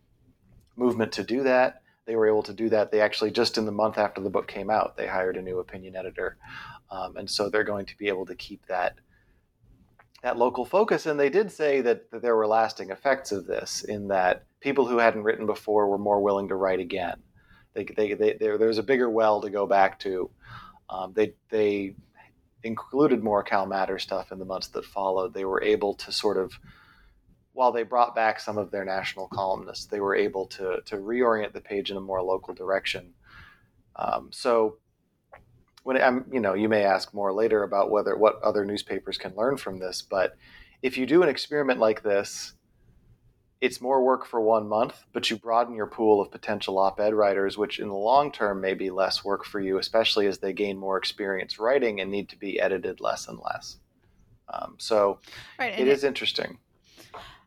[0.76, 1.80] movement to do that.
[2.04, 2.90] They were able to do that.
[2.90, 5.58] They actually just in the month after the book came out, they hired a new
[5.58, 6.37] opinion editor,
[6.90, 8.98] um, and so they're going to be able to keep that
[10.22, 11.06] that local focus.
[11.06, 14.87] And they did say that, that there were lasting effects of this, in that people
[14.87, 17.22] who hadn't written before were more willing to write again.
[17.74, 18.37] They, they, they,
[18.78, 20.30] a bigger well to go back to.
[20.88, 21.96] Um, they, they
[22.62, 25.34] included more Cal Matter stuff in the months that followed.
[25.34, 26.58] They were able to sort of,
[27.52, 31.52] while they brought back some of their national columnists, they were able to, to reorient
[31.52, 33.12] the page in a more local direction.
[33.96, 34.78] Um, so
[35.84, 39.37] when I'm, you know, you may ask more later about whether what other newspapers can
[39.37, 40.37] learn from this, but
[40.82, 42.54] if you do an experiment like this,
[43.64, 47.57] it's more work for one month, but you broaden your pool of potential op-ed writers,
[47.57, 50.77] which in the long term may be less work for you, especially as they gain
[50.77, 53.79] more experience writing and need to be edited less and less.
[54.53, 55.18] Um, so
[55.59, 56.59] right, it is it, interesting.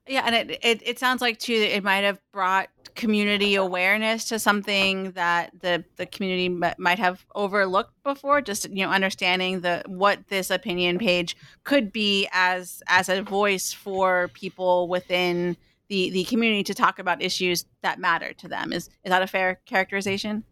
[0.08, 4.26] Yeah, and it, it, it sounds like too that it might have brought community awareness
[4.30, 8.42] to something that the the community m- might have overlooked before.
[8.42, 13.72] Just you know, understanding the what this opinion page could be as as a voice
[13.72, 15.56] for people within
[15.90, 18.74] the the community to talk about issues that matter to them.
[18.74, 20.44] Is is that a fair characterization?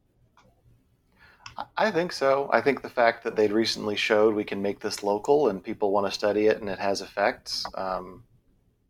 [1.78, 2.50] I think so.
[2.52, 5.92] I think the fact that they'd recently showed we can make this local and people
[5.92, 7.66] want to study it and it has effects.
[7.76, 8.24] Um,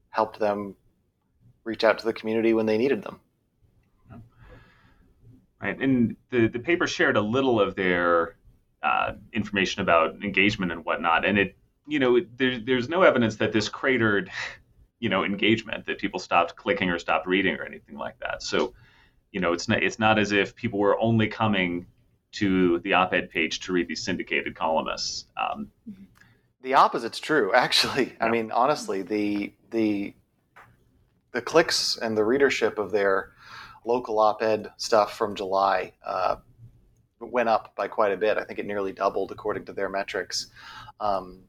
[0.10, 0.76] helped them
[1.64, 3.20] reach out to the community when they needed them.
[5.62, 8.36] Right, and the the paper shared a little of their
[8.84, 11.56] uh, information about engagement and whatnot, and it
[11.88, 14.30] you know there's there's no evidence that this cratered
[15.06, 18.42] you know engagement that people stopped clicking or stopped reading or anything like that.
[18.42, 18.74] So
[19.32, 21.86] you know it's not it's not as if people were only coming
[22.32, 25.26] to the op-ed page to read these syndicated columnists.
[25.38, 25.70] Um,
[26.64, 28.14] the opposite's true, actually.
[28.20, 30.16] I mean, honestly, the the
[31.34, 33.30] the clicks and the readership of their
[33.86, 36.38] local op-ed stuff from July uh,
[37.20, 38.40] went up by quite a bit.
[38.40, 40.48] I think it nearly doubled according to their metrics
[41.00, 41.44] um,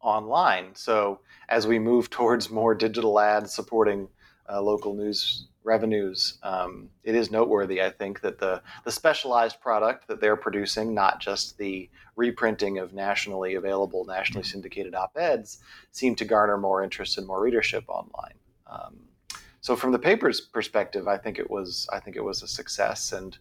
[0.00, 0.76] online.
[0.76, 4.08] So as we move towards more digital ads supporting
[4.50, 10.08] uh, local news revenues, um, it is noteworthy, I think, that the, the specialized product
[10.08, 15.58] that they're producing, not just the reprinting of nationally available, nationally syndicated op-eds,
[15.92, 18.34] seem to garner more interest and more readership online.
[18.66, 18.96] Um,
[19.60, 23.12] so from the paper's perspective, I think it was I think it was a success,
[23.12, 23.36] and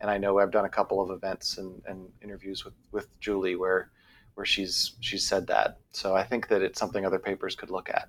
[0.00, 3.56] and I know I've done a couple of events and, and interviews with with Julie
[3.56, 3.90] where
[4.34, 5.78] where she's she's said that.
[5.92, 8.08] So I think that it's something other papers could look at.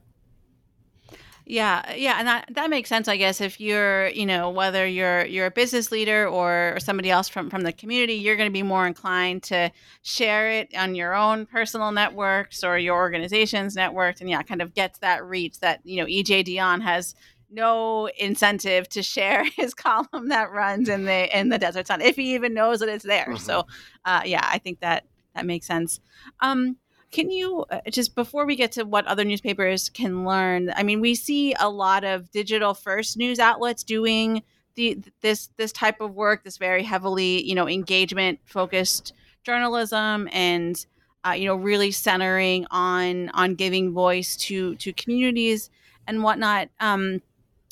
[1.45, 3.41] Yeah, yeah, and that that makes sense, I guess.
[3.41, 7.49] If you're, you know, whether you're you're a business leader or, or somebody else from
[7.49, 9.69] from the community, you're going to be more inclined to
[10.03, 14.73] share it on your own personal networks or your organization's networks, and yeah, kind of
[14.73, 17.13] gets that reach that you know EJ Dionne has
[17.49, 22.15] no incentive to share his column that runs in the in the Desert Sun if
[22.15, 23.27] he even knows that it's there.
[23.27, 23.43] Mm-hmm.
[23.43, 23.67] So,
[24.05, 25.03] uh, yeah, I think that
[25.35, 25.99] that makes sense.
[26.39, 26.77] Um,
[27.11, 30.71] can you uh, just before we get to what other newspapers can learn?
[30.75, 34.41] I mean, we see a lot of digital first news outlets doing
[34.75, 40.85] the this this type of work, this very heavily you know engagement focused journalism, and
[41.25, 45.69] uh, you know really centering on on giving voice to to communities
[46.07, 46.69] and whatnot.
[46.79, 47.21] Um,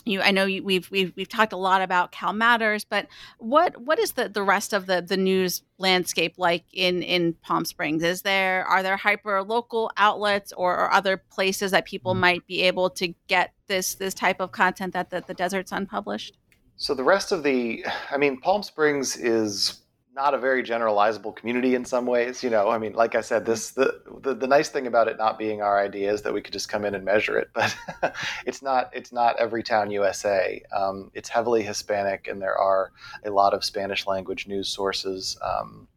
[0.05, 3.79] you i know you, we've we've we've talked a lot about cal matters but what
[3.81, 8.03] what is the the rest of the the news landscape like in in palm springs
[8.03, 12.21] is there are there hyper local outlets or, or other places that people mm-hmm.
[12.21, 15.85] might be able to get this this type of content that the, the desert sun
[15.85, 16.37] published
[16.75, 19.80] so the rest of the i mean palm springs is
[20.13, 22.43] not a very generalizable community in some ways.
[22.43, 25.17] You know, I mean, like I said, this the, the, the nice thing about it
[25.17, 27.75] not being our idea is that we could just come in and measure it, but
[28.45, 30.61] it's not it's not every town USA.
[30.75, 32.91] Um, it's heavily Hispanic, and there are
[33.25, 35.37] a lot of Spanish language news sources.
[35.41, 35.87] Um,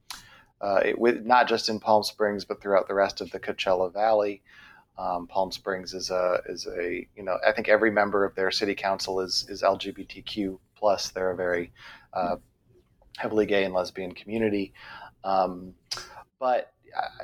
[0.61, 3.93] uh, it, with, not just in Palm Springs, but throughout the rest of the Coachella
[3.93, 4.43] Valley.
[4.97, 8.53] Um, Palm Springs is a is a you know I think every member of their
[8.53, 11.11] city council is is LGBTQ plus.
[11.11, 11.73] They're a very
[12.13, 12.37] uh,
[13.17, 14.73] heavily gay and lesbian community.
[15.23, 15.75] Um,
[16.39, 16.73] but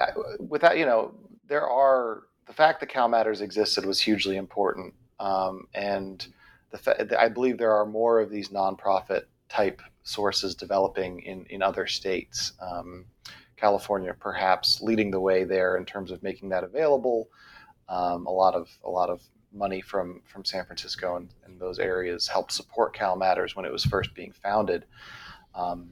[0.01, 1.15] I, without, you know,
[1.47, 4.95] there are the fact that Cal Matters existed was hugely important.
[5.19, 6.27] Um, and
[6.71, 11.63] the fa- I believe there are more of these nonprofit type sources developing in, in
[11.63, 12.53] other states.
[12.61, 13.05] Um,
[13.57, 17.29] California, perhaps leading the way there in terms of making that available.
[17.89, 19.21] Um, a lot of a lot of
[19.53, 23.73] money from from San Francisco and, and, those areas helped support Cal Matters when it
[23.73, 24.87] was first being founded.
[25.55, 25.91] Um,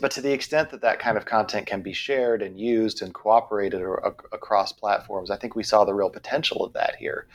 [0.00, 3.12] but to the extent that that kind of content can be shared and used and
[3.12, 3.94] cooperated or,
[4.32, 7.26] across platforms, I think we saw the real potential of that here.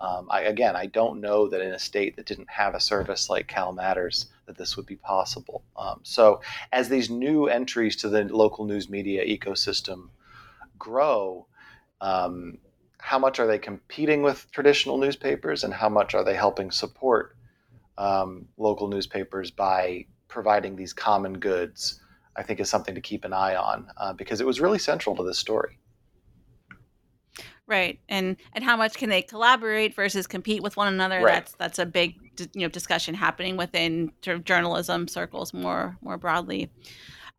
[0.00, 3.28] Um, I, again, I don't know that in a state that didn't have a service
[3.28, 5.62] like Cal Matters that this would be possible.
[5.76, 6.40] Um, so,
[6.72, 10.08] as these new entries to the local news media ecosystem
[10.78, 11.46] grow,
[12.00, 12.58] um,
[12.98, 17.36] how much are they competing with traditional newspapers, and how much are they helping support
[17.98, 22.00] um, local newspapers by providing these common goods,
[22.36, 25.16] I think is something to keep an eye on uh, because it was really central
[25.16, 25.78] to this story.
[27.66, 31.20] Right, and and how much can they collaborate versus compete with one another?
[31.20, 31.34] Right.
[31.34, 32.14] That's that's a big
[32.54, 36.70] you know discussion happening within sort of journalism circles more more broadly.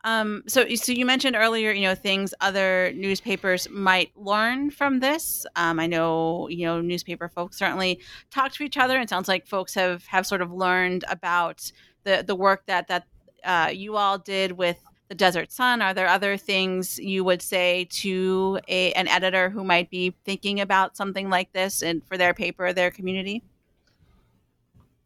[0.03, 5.45] Um, so, so you mentioned earlier, you know, things other newspapers might learn from this.
[5.57, 7.99] Um, I know, you know, newspaper folks certainly
[8.31, 8.99] talk to each other.
[9.01, 11.69] It sounds like folks have have sort of learned about
[12.09, 13.05] the the work that that
[13.43, 14.77] uh, you all did with
[15.09, 15.81] the Desert Sun.
[15.81, 20.59] Are there other things you would say to a, an editor who might be thinking
[20.59, 23.43] about something like this and for their paper, their community?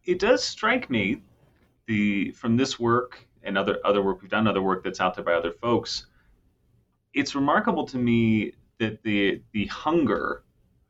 [0.06, 1.22] It does strike me
[1.88, 5.26] the from this work and other other work we've done, other work that's out there
[5.26, 6.08] by other folks.
[7.14, 10.44] It's remarkable to me that the the hunger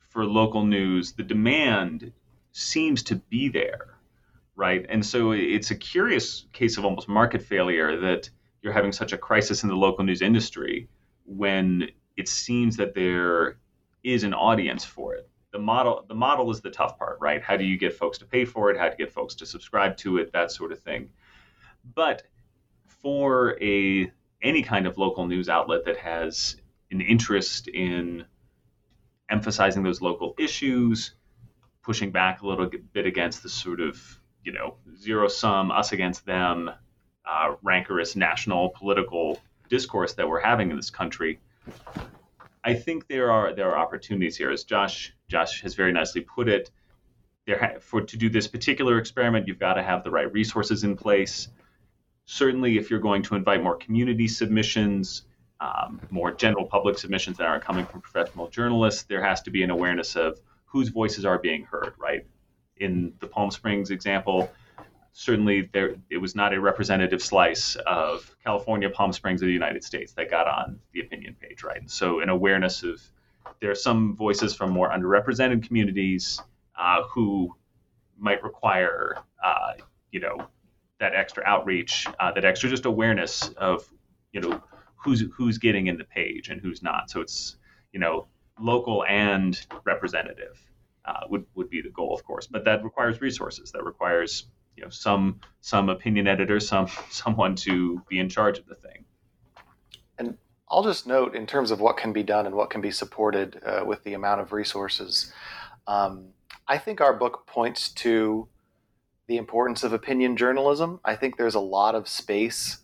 [0.10, 2.12] for local news, the demand
[2.52, 3.93] seems to be there
[4.56, 4.86] right?
[4.90, 8.30] And so it's a curious case of almost market failure that
[8.62, 10.88] you're having such a crisis in the local news industry
[11.26, 13.58] when it seems that there
[14.04, 15.30] is an audience for it.
[15.52, 17.42] The model the model is the tough part, right?
[17.42, 18.78] How do you get folks to pay for it?
[18.78, 20.32] How to get folks to subscribe to it?
[20.34, 21.10] That sort of thing.
[21.94, 22.24] But
[22.88, 24.12] for a
[24.42, 26.58] any kind of local news outlet that has
[26.92, 28.26] an interest in
[29.30, 31.16] emphasizing those local issues,
[31.82, 36.26] pushing back a little bit against the sort of you know, zero sum, us against
[36.26, 36.70] them,
[37.26, 41.40] uh, rancorous national political discourse that we're having in this country.
[42.64, 46.48] I think there are there are opportunities here, as Josh Josh has very nicely put
[46.48, 46.72] it.
[47.46, 50.84] There ha- for to do this particular experiment, you've got to have the right resources
[50.84, 51.50] in place.
[52.26, 55.24] Certainly, if you're going to invite more community submissions,
[55.60, 59.64] um, more general public submissions that aren't coming from professional journalists, there has to be
[59.64, 61.94] an awareness of whose voices are being heard.
[61.98, 62.26] Right?
[62.78, 64.52] In the Palm Springs example,
[65.14, 69.84] certainly there it was not a representative slice of California, Palm Springs, or the United
[69.84, 71.80] States that got on the opinion page, right?
[71.80, 73.02] And so an awareness of
[73.62, 76.42] there are some voices from more underrepresented communities
[76.78, 77.56] uh, who
[78.18, 79.74] might require, uh,
[80.12, 80.48] you know,
[81.00, 83.88] that extra outreach, uh, that extra just awareness of,
[84.32, 84.62] you know,
[84.96, 87.10] who's who's getting in the page and who's not.
[87.10, 87.58] So it's
[87.92, 88.28] you know
[88.60, 90.60] local and representative
[91.06, 92.48] uh, would would be the goal, of course.
[92.48, 93.72] But that requires resources.
[93.72, 98.66] That requires you know some some opinion editor, some someone to be in charge of
[98.66, 99.06] the thing.
[100.18, 100.38] And
[100.70, 103.62] I'll just note in terms of what can be done and what can be supported
[103.66, 105.32] uh, with the amount of resources.
[105.88, 106.30] Um,
[106.68, 108.48] I think our book points to
[109.28, 111.00] the importance of opinion journalism.
[111.04, 112.80] I think there's a lot of space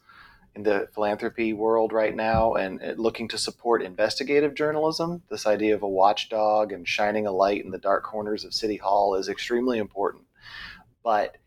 [0.55, 5.21] in the philanthropy world right now and, and looking to support investigative journalism.
[5.29, 8.77] This idea of a watchdog and shining a light in the dark corners of City
[8.77, 10.23] Hall is extremely important.
[11.03, 11.37] But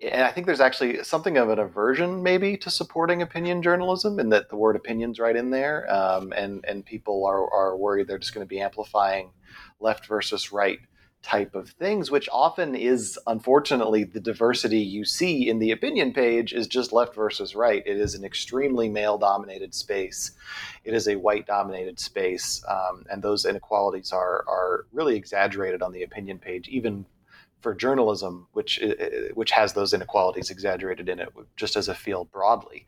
[0.00, 4.28] and I think there's actually something of an aversion maybe to supporting opinion journalism, in
[4.28, 8.18] that the word opinions right in there, um, and and people are are worried they're
[8.18, 9.30] just going to be amplifying
[9.80, 10.78] left versus right
[11.28, 16.54] type of things, which often is unfortunately the diversity you see in the opinion page
[16.54, 17.82] is just left versus right.
[17.84, 20.32] It is an extremely male dominated space.
[20.84, 25.92] It is a white dominated space, um, and those inequalities are are really exaggerated on
[25.92, 27.04] the opinion page, even
[27.60, 28.80] for journalism, which
[29.34, 32.86] which has those inequalities exaggerated in it, just as a field broadly.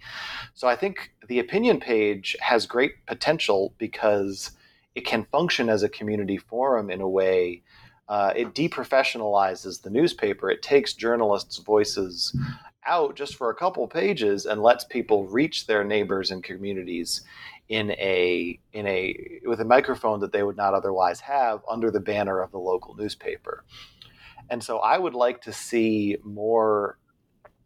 [0.54, 4.52] So I think the opinion page has great potential because
[4.94, 7.62] it can function as a community forum in a way.
[8.10, 10.50] Uh, it deprofessionalizes the newspaper.
[10.50, 12.36] It takes journalists' voices
[12.84, 17.22] out just for a couple pages and lets people reach their neighbors and communities
[17.68, 22.00] in a in a with a microphone that they would not otherwise have under the
[22.00, 23.64] banner of the local newspaper.
[24.50, 26.98] And so I would like to see more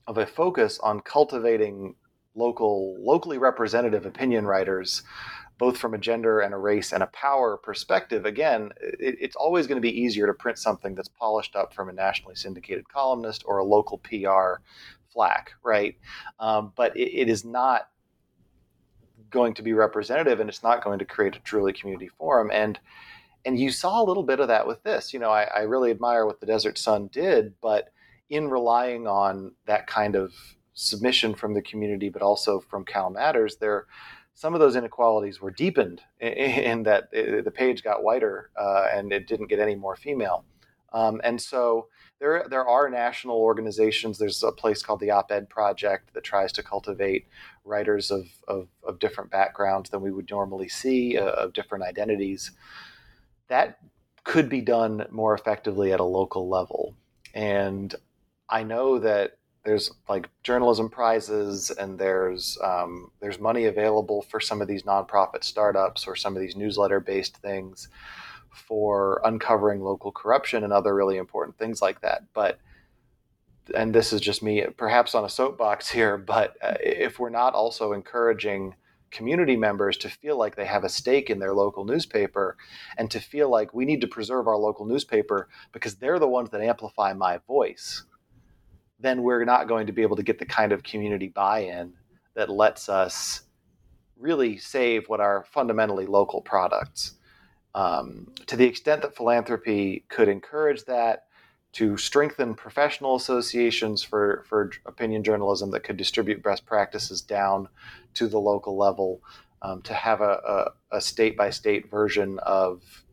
[0.06, 1.94] of a focus on cultivating
[2.34, 5.02] local, locally representative opinion writers,
[5.58, 8.26] both from a gender and a race and a power perspective.
[8.26, 11.88] Again, it, it's always going to be easier to print something that's polished up from
[11.88, 14.62] a nationally syndicated columnist or a local PR
[15.12, 15.96] flack, right?
[16.40, 17.88] Um, but it, it is not
[19.30, 22.50] going to be representative and it's not going to create a truly community forum.
[22.52, 22.78] And
[23.46, 25.12] and you saw a little bit of that with this.
[25.12, 27.92] You know, I, I really admire what the Desert Sun did, but
[28.30, 30.32] in relying on that kind of
[30.72, 33.86] submission from the community, but also from Cal Matters, there
[34.34, 39.26] some of those inequalities were deepened in, that the page got whiter uh, and it
[39.26, 40.44] didn't get any more female.
[40.92, 41.88] Um, and so
[42.20, 44.18] there, there are national organizations.
[44.18, 47.26] There's a place called the Op Ed Project that tries to cultivate
[47.64, 52.52] writers of, of, of different backgrounds than we would normally see, uh, of different identities
[53.48, 53.78] that
[54.24, 56.94] could be done more effectively at a local level.
[57.34, 57.94] And
[58.48, 64.60] I know that there's like journalism prizes and there's um, there's money available for some
[64.60, 67.88] of these nonprofit startups or some of these newsletter based things
[68.50, 72.22] for uncovering local corruption and other really important things like that.
[72.34, 72.58] But
[73.74, 77.54] and this is just me, perhaps on a soapbox here, but uh, if we're not
[77.54, 78.74] also encouraging
[79.10, 82.56] community members to feel like they have a stake in their local newspaper
[82.98, 86.50] and to feel like we need to preserve our local newspaper because they're the ones
[86.50, 88.02] that amplify my voice,
[89.04, 91.92] then we're not going to be able to get the kind of community buy in
[92.34, 93.42] that lets us
[94.16, 97.14] really save what are fundamentally local products.
[97.74, 101.24] Um, to the extent that philanthropy could encourage that,
[101.72, 107.68] to strengthen professional associations for, for opinion journalism that could distribute best practices down
[108.14, 109.20] to the local level,
[109.62, 113.03] um, to have a, a, state by state version of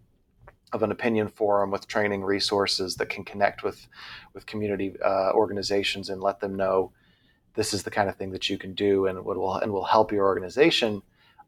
[0.74, 3.88] of an opinion forum with training resources that can connect with
[4.34, 6.92] with community uh, organizations and let them know
[7.56, 10.12] this is the kind of thing that you can do and will and will help
[10.12, 11.02] your organization.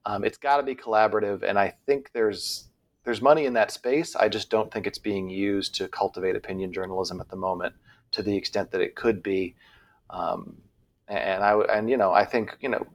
[0.05, 2.67] Um, it's got to be collaborative, and I think there's
[3.03, 4.15] there's money in that space.
[4.15, 7.75] I just don't think it's being used to cultivate opinion journalism at the moment
[8.11, 9.55] to the extent that it could be.
[10.09, 10.57] Um,
[11.07, 12.85] and I and you know I think you know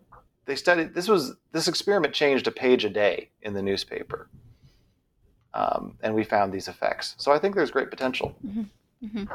[0.46, 4.28] they studied this was this experiment changed a page a day in the newspaper,
[5.54, 7.14] um, and we found these effects.
[7.18, 8.34] So I think there's great potential.
[8.46, 8.62] Mm-hmm.
[9.04, 9.34] Mm-hmm.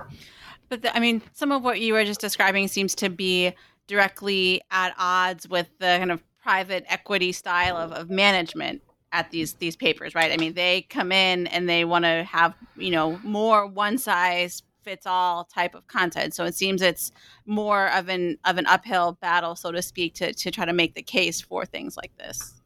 [0.69, 3.53] But the, I mean, some of what you were just describing seems to be
[3.87, 9.53] directly at odds with the kind of private equity style of, of management at these
[9.53, 10.31] these papers, right?
[10.31, 14.63] I mean, they come in and they want to have you know more one size
[14.83, 16.33] fits all type of content.
[16.33, 17.11] So it seems it's
[17.45, 20.95] more of an of an uphill battle, so to speak, to to try to make
[20.95, 22.61] the case for things like this.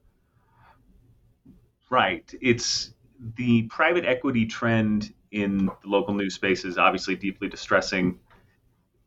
[1.89, 2.33] Right.
[2.41, 2.93] It's
[3.35, 8.19] the private equity trend in the local news space is obviously deeply distressing.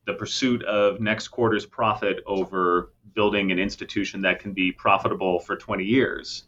[0.06, 5.56] The pursuit of next quarter's profit over building an institution that can be profitable for
[5.56, 6.44] 20 years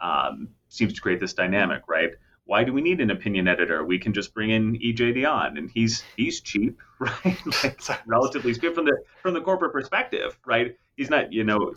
[0.00, 2.10] um, seems to create this dynamic, right?
[2.44, 3.84] Why do we need an opinion editor?
[3.84, 7.38] We can just bring in EJ Dionne, and he's he's cheap, right?
[7.62, 10.76] like, relatively speaking, from the from the corporate perspective, right?
[10.96, 11.74] He's not, you know,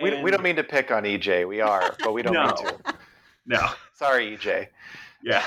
[0.00, 1.48] We, we don't mean to pick on EJ.
[1.48, 2.94] We are, but we don't no, mean to.
[3.46, 3.68] No.
[3.94, 4.68] Sorry, EJ.
[5.22, 5.44] Yeah.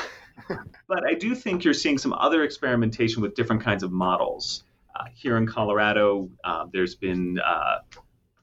[0.87, 4.63] but I do think you're seeing some other experimentation with different kinds of models.
[4.95, 7.79] Uh, here in Colorado, uh, there's been uh,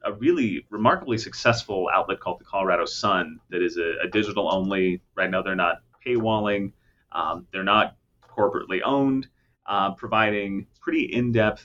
[0.05, 5.01] a really remarkably successful outlet called the Colorado Sun that is a, a digital only.
[5.17, 6.73] Right now, they're not paywalling,
[7.13, 7.97] um, they're not
[8.29, 9.29] corporately owned,
[9.67, 11.65] uh, providing pretty in depth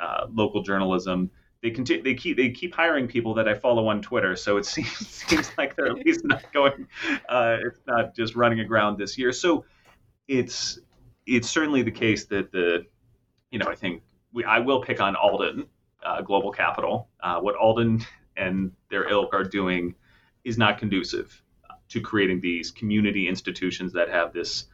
[0.00, 1.30] uh, local journalism.
[1.62, 2.02] They continue.
[2.02, 2.36] They keep.
[2.36, 4.34] They keep hiring people that I follow on Twitter.
[4.36, 6.86] So it seems seems like they're at least not going.
[7.28, 9.32] Uh, it's not just running aground this year.
[9.32, 9.64] So
[10.28, 10.78] it's
[11.26, 12.86] it's certainly the case that the,
[13.50, 14.02] you know, I think
[14.32, 15.66] we I will pick on Alden
[16.04, 17.08] uh, Global Capital.
[17.22, 18.04] Uh, what Alden
[18.36, 19.94] and their ilk are doing
[20.44, 21.42] is not conducive
[21.90, 24.66] to creating these community institutions that have this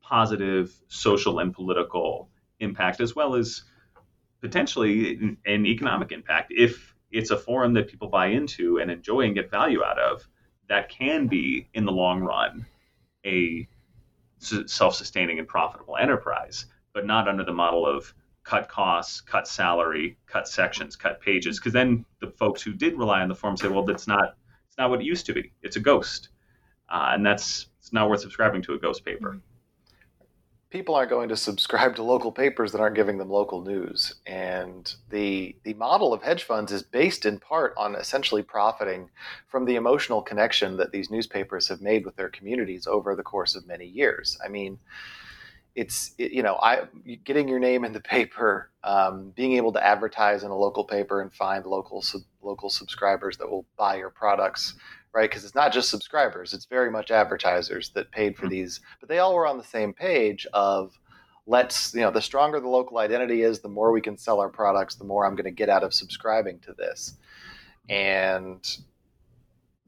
[0.00, 2.28] positive social and political
[2.60, 3.62] impact, as well as
[4.40, 6.52] potentially an economic impact.
[6.56, 10.26] If it's a forum that people buy into and enjoy and get value out of,
[10.68, 12.64] that can be, in the long run,
[13.26, 13.68] a
[14.38, 18.14] self sustaining and profitable enterprise, but not under the model of
[18.44, 21.58] cut costs, cut salary, cut sections, cut pages.
[21.58, 24.36] Because then the folks who did rely on the forum say, well, that's not
[24.66, 25.52] it's not what it used to be.
[25.62, 26.28] It's a ghost,
[26.88, 29.40] uh, and that's it's not worth subscribing to a ghost paper.
[30.70, 34.94] People aren't going to subscribe to local papers that aren't giving them local news, and
[35.10, 39.10] the the model of hedge funds is based in part on essentially profiting
[39.48, 43.56] from the emotional connection that these newspapers have made with their communities over the course
[43.56, 44.38] of many years.
[44.44, 44.78] I mean
[45.74, 46.82] it's you know I
[47.24, 51.20] getting your name in the paper, um, being able to advertise in a local paper
[51.20, 54.74] and find local sub, local subscribers that will buy your products,
[55.12, 55.28] right?
[55.28, 58.50] Because it's not just subscribers; it's very much advertisers that paid for mm-hmm.
[58.50, 58.80] these.
[59.00, 60.98] But they all were on the same page of
[61.46, 64.48] let's you know the stronger the local identity is, the more we can sell our
[64.48, 67.14] products, the more I'm going to get out of subscribing to this,
[67.88, 68.78] and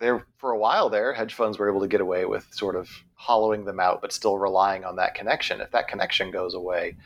[0.03, 2.91] there for a while there, hedge funds were able to get away with sort of
[3.15, 5.61] hollowing them out, but still relying on that connection.
[5.61, 6.97] If that connection goes away,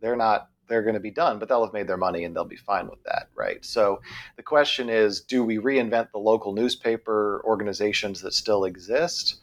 [0.00, 2.44] they're not they're going to be done, but they'll have made their money and they'll
[2.44, 3.64] be fine with that, right?
[3.64, 4.00] So
[4.36, 9.36] the question is, do we reinvent the local newspaper organizations that still exist?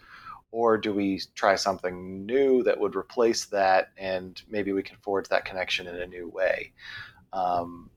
[0.51, 5.30] Or do we try something new that would replace that and maybe we can forge
[5.30, 6.74] that connection in a new way?
[7.32, 7.89] Um,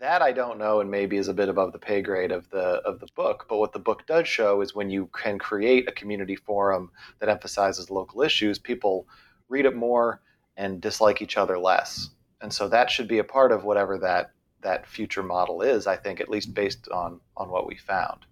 [0.00, 2.80] that I don't know, and maybe is a bit above the pay grade of the
[2.86, 3.46] of the book.
[3.48, 7.28] But what the book does show is when you can create a community forum that
[7.28, 9.06] emphasizes local issues, people
[9.48, 10.22] read it more
[10.56, 12.10] and dislike each other less.
[12.40, 14.32] And so that should be a part of whatever that
[14.62, 15.86] that future model is.
[15.86, 18.26] I think, at least based on on what we found.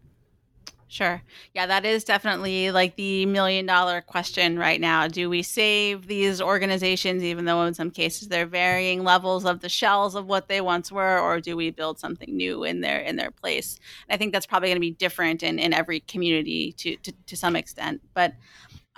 [0.90, 1.20] Sure.
[1.54, 5.06] Yeah, that is definitely like the million dollar question right now.
[5.06, 9.68] Do we save these organizations, even though in some cases they're varying levels of the
[9.68, 13.16] shells of what they once were, or do we build something new in their in
[13.16, 13.78] their place?
[14.08, 17.12] And I think that's probably going to be different in, in every community to, to,
[17.26, 18.00] to some extent.
[18.14, 18.32] But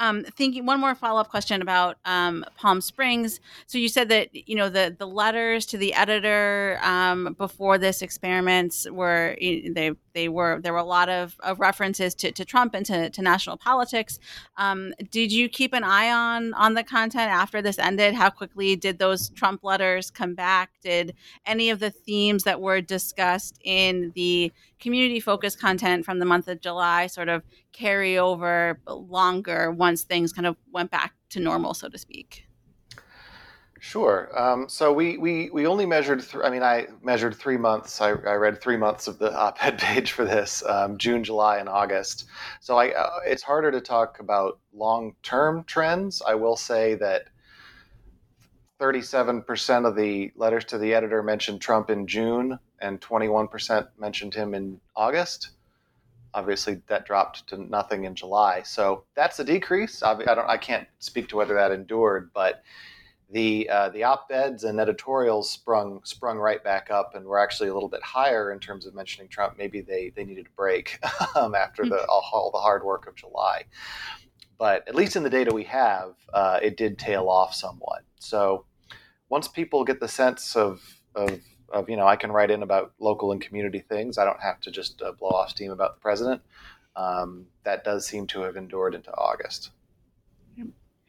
[0.01, 3.39] um, thinking one more follow up question about um, Palm Springs.
[3.67, 8.03] So you said that you know the the letters to the editor um, before this
[8.03, 12.75] experiment were they they were there were a lot of, of references to, to Trump
[12.75, 14.19] and to, to national politics.
[14.57, 18.15] Um, did you keep an eye on on the content after this ended?
[18.15, 20.71] How quickly did those Trump letters come back?
[20.83, 26.25] Did any of the themes that were discussed in the community focused content from the
[26.25, 27.43] month of July sort of
[27.73, 32.47] carry over longer once things kind of went back to normal, so to speak?
[33.83, 34.29] Sure.
[34.39, 38.03] Um, so we, we, we only measured, th- I mean, I measured three months.
[38.03, 41.59] I, I read three months of the op ed page for this um, June, July,
[41.59, 42.27] and August.
[42.61, 46.21] So I, uh, it's harder to talk about long term trends.
[46.27, 47.29] I will say that
[48.79, 54.55] 37% of the letters to the editor mentioned Trump in June, and 21% mentioned him
[54.55, 55.53] in August.
[56.35, 58.62] Obviously, that dropped to nothing in July.
[58.62, 60.03] So that's a decrease.
[60.03, 60.49] I don't.
[60.49, 62.62] I can't speak to whether that endured, but
[63.33, 67.74] the uh, the op-eds and editorials sprung sprung right back up and were actually a
[67.74, 69.57] little bit higher in terms of mentioning Trump.
[69.57, 70.99] Maybe they they needed a break
[71.37, 73.64] um, after the all, the hard work of July.
[74.59, 78.03] But at least in the data we have, uh, it did tail off somewhat.
[78.18, 78.66] So
[79.28, 80.83] once people get the sense of
[81.14, 81.41] of
[81.71, 84.18] of you know I can write in about local and community things.
[84.18, 86.43] I don't have to just uh, blow off steam about the president.
[86.97, 89.71] Um, that does seem to have endured into August.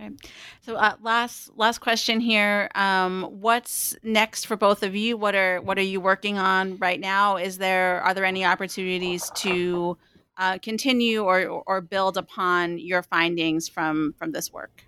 [0.01, 0.15] Okay.
[0.61, 2.69] So uh, last last question here.
[2.73, 5.15] Um, what's next for both of you?
[5.15, 7.37] What are what are you working on right now?
[7.37, 9.97] Is there are there any opportunities to
[10.37, 14.85] uh, continue or or build upon your findings from from this work?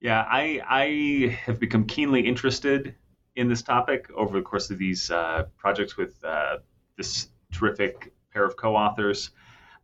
[0.00, 2.94] Yeah, I I have become keenly interested
[3.36, 6.58] in this topic over the course of these uh, projects with uh,
[6.96, 9.30] this terrific pair of co-authors.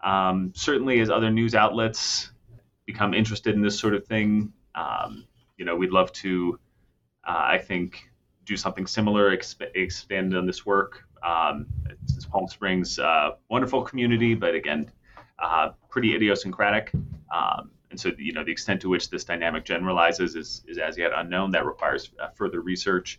[0.03, 2.31] Um, certainly, as other news outlets
[2.87, 5.27] become interested in this sort of thing, um,
[5.57, 6.59] you know, we'd love to.
[7.27, 8.09] Uh, I think
[8.49, 11.05] do something similar, exp- expand on this work.
[11.23, 11.67] Um,
[12.03, 14.91] it's Palm Springs, uh, wonderful community, but again,
[15.39, 16.91] uh, pretty idiosyncratic.
[17.35, 20.99] Um, and so, you know, the extent to which this dynamic generalizes is, is as
[20.99, 21.51] yet unknown.
[21.53, 23.19] That requires uh, further research.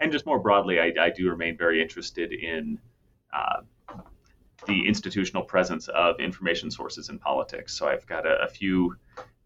[0.00, 2.78] And just more broadly, I, I do remain very interested in
[3.32, 3.62] uh,
[4.66, 7.76] the institutional presence of information sources in politics.
[7.76, 8.96] So I've got a, a few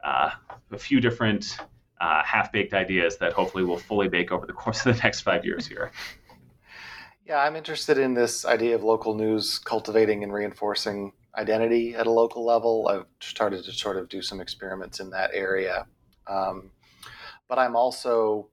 [0.04, 0.30] uh,
[0.72, 1.56] a few different
[2.00, 5.44] uh, half-baked ideas that hopefully will fully bake over the course of the next five
[5.44, 5.90] years here.
[7.24, 12.10] Yeah, I'm interested in this idea of local news cultivating and reinforcing identity at a
[12.10, 12.88] local level.
[12.88, 15.86] I've started to sort of do some experiments in that area.
[16.26, 16.70] Um,
[17.48, 18.48] but I'm also,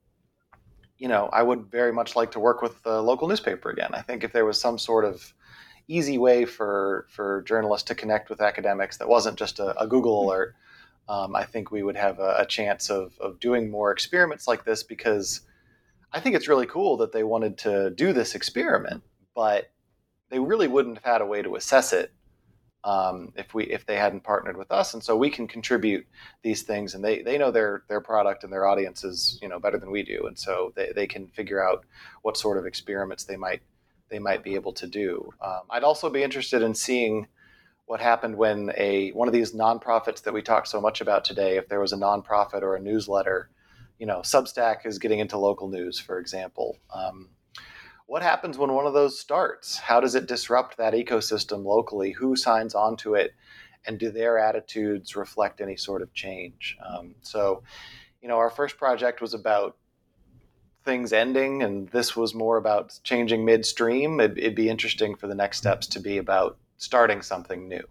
[0.97, 3.91] you know, I would very much like to work with the local newspaper again.
[3.93, 5.33] I think if there was some sort of
[5.87, 10.25] easy way for for journalists to connect with academics that wasn't just a, a Google
[10.25, 10.55] alert,
[11.09, 14.63] um, I think we would have a, a, chance of of doing more experiments like
[14.63, 15.41] this because
[16.13, 19.03] I think it's really cool that they wanted to do this experiment,
[19.35, 19.71] but
[20.29, 22.11] they really wouldn't have had a way to assess it
[22.83, 26.05] um, if we if they hadn't partnered with us, and so we can contribute
[26.41, 29.77] these things, and they they know their their product and their audiences you know better
[29.77, 31.85] than we do, and so they, they can figure out
[32.21, 33.61] what sort of experiments they might
[34.09, 35.33] they might be able to do.
[35.41, 37.27] Um, I'd also be interested in seeing
[37.85, 41.57] what happened when a one of these nonprofits that we talked so much about today,
[41.57, 43.49] if there was a nonprofit or a newsletter,
[43.97, 46.77] you know, Substack is getting into local news, for example.
[46.93, 47.29] Um,
[48.13, 49.79] what happens when one of those starts?
[49.79, 52.11] How does it disrupt that ecosystem locally?
[52.11, 53.33] Who signs on to it?
[53.87, 56.77] And do their attitudes reflect any sort of change?
[56.87, 57.63] Um, so,
[58.21, 59.77] you know, our first project was about
[60.85, 64.19] things ending, and this was more about changing midstream.
[64.19, 67.83] It'd, it'd be interesting for the next steps to be about starting something new.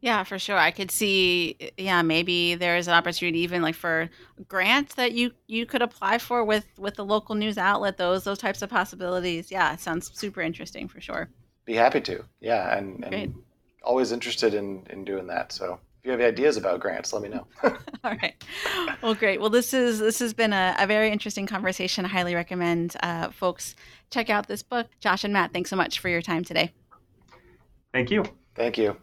[0.00, 0.56] Yeah, for sure.
[0.56, 4.08] I could see yeah, maybe there's an opportunity even like for
[4.46, 8.38] grants that you you could apply for with with the local news outlet, those those
[8.38, 9.50] types of possibilities.
[9.50, 11.28] Yeah, sounds super interesting for sure.
[11.64, 12.24] Be happy to.
[12.40, 13.34] Yeah, and, and
[13.82, 15.50] always interested in in doing that.
[15.50, 17.46] So if you have ideas about grants, let me know.
[17.64, 18.34] All right.
[19.02, 19.40] Well, great.
[19.40, 22.04] Well, this is this has been a, a very interesting conversation.
[22.04, 23.74] I highly recommend uh, folks
[24.10, 24.86] check out this book.
[25.00, 26.72] Josh and Matt, thanks so much for your time today.
[27.92, 28.24] Thank you.
[28.54, 28.96] Thank you.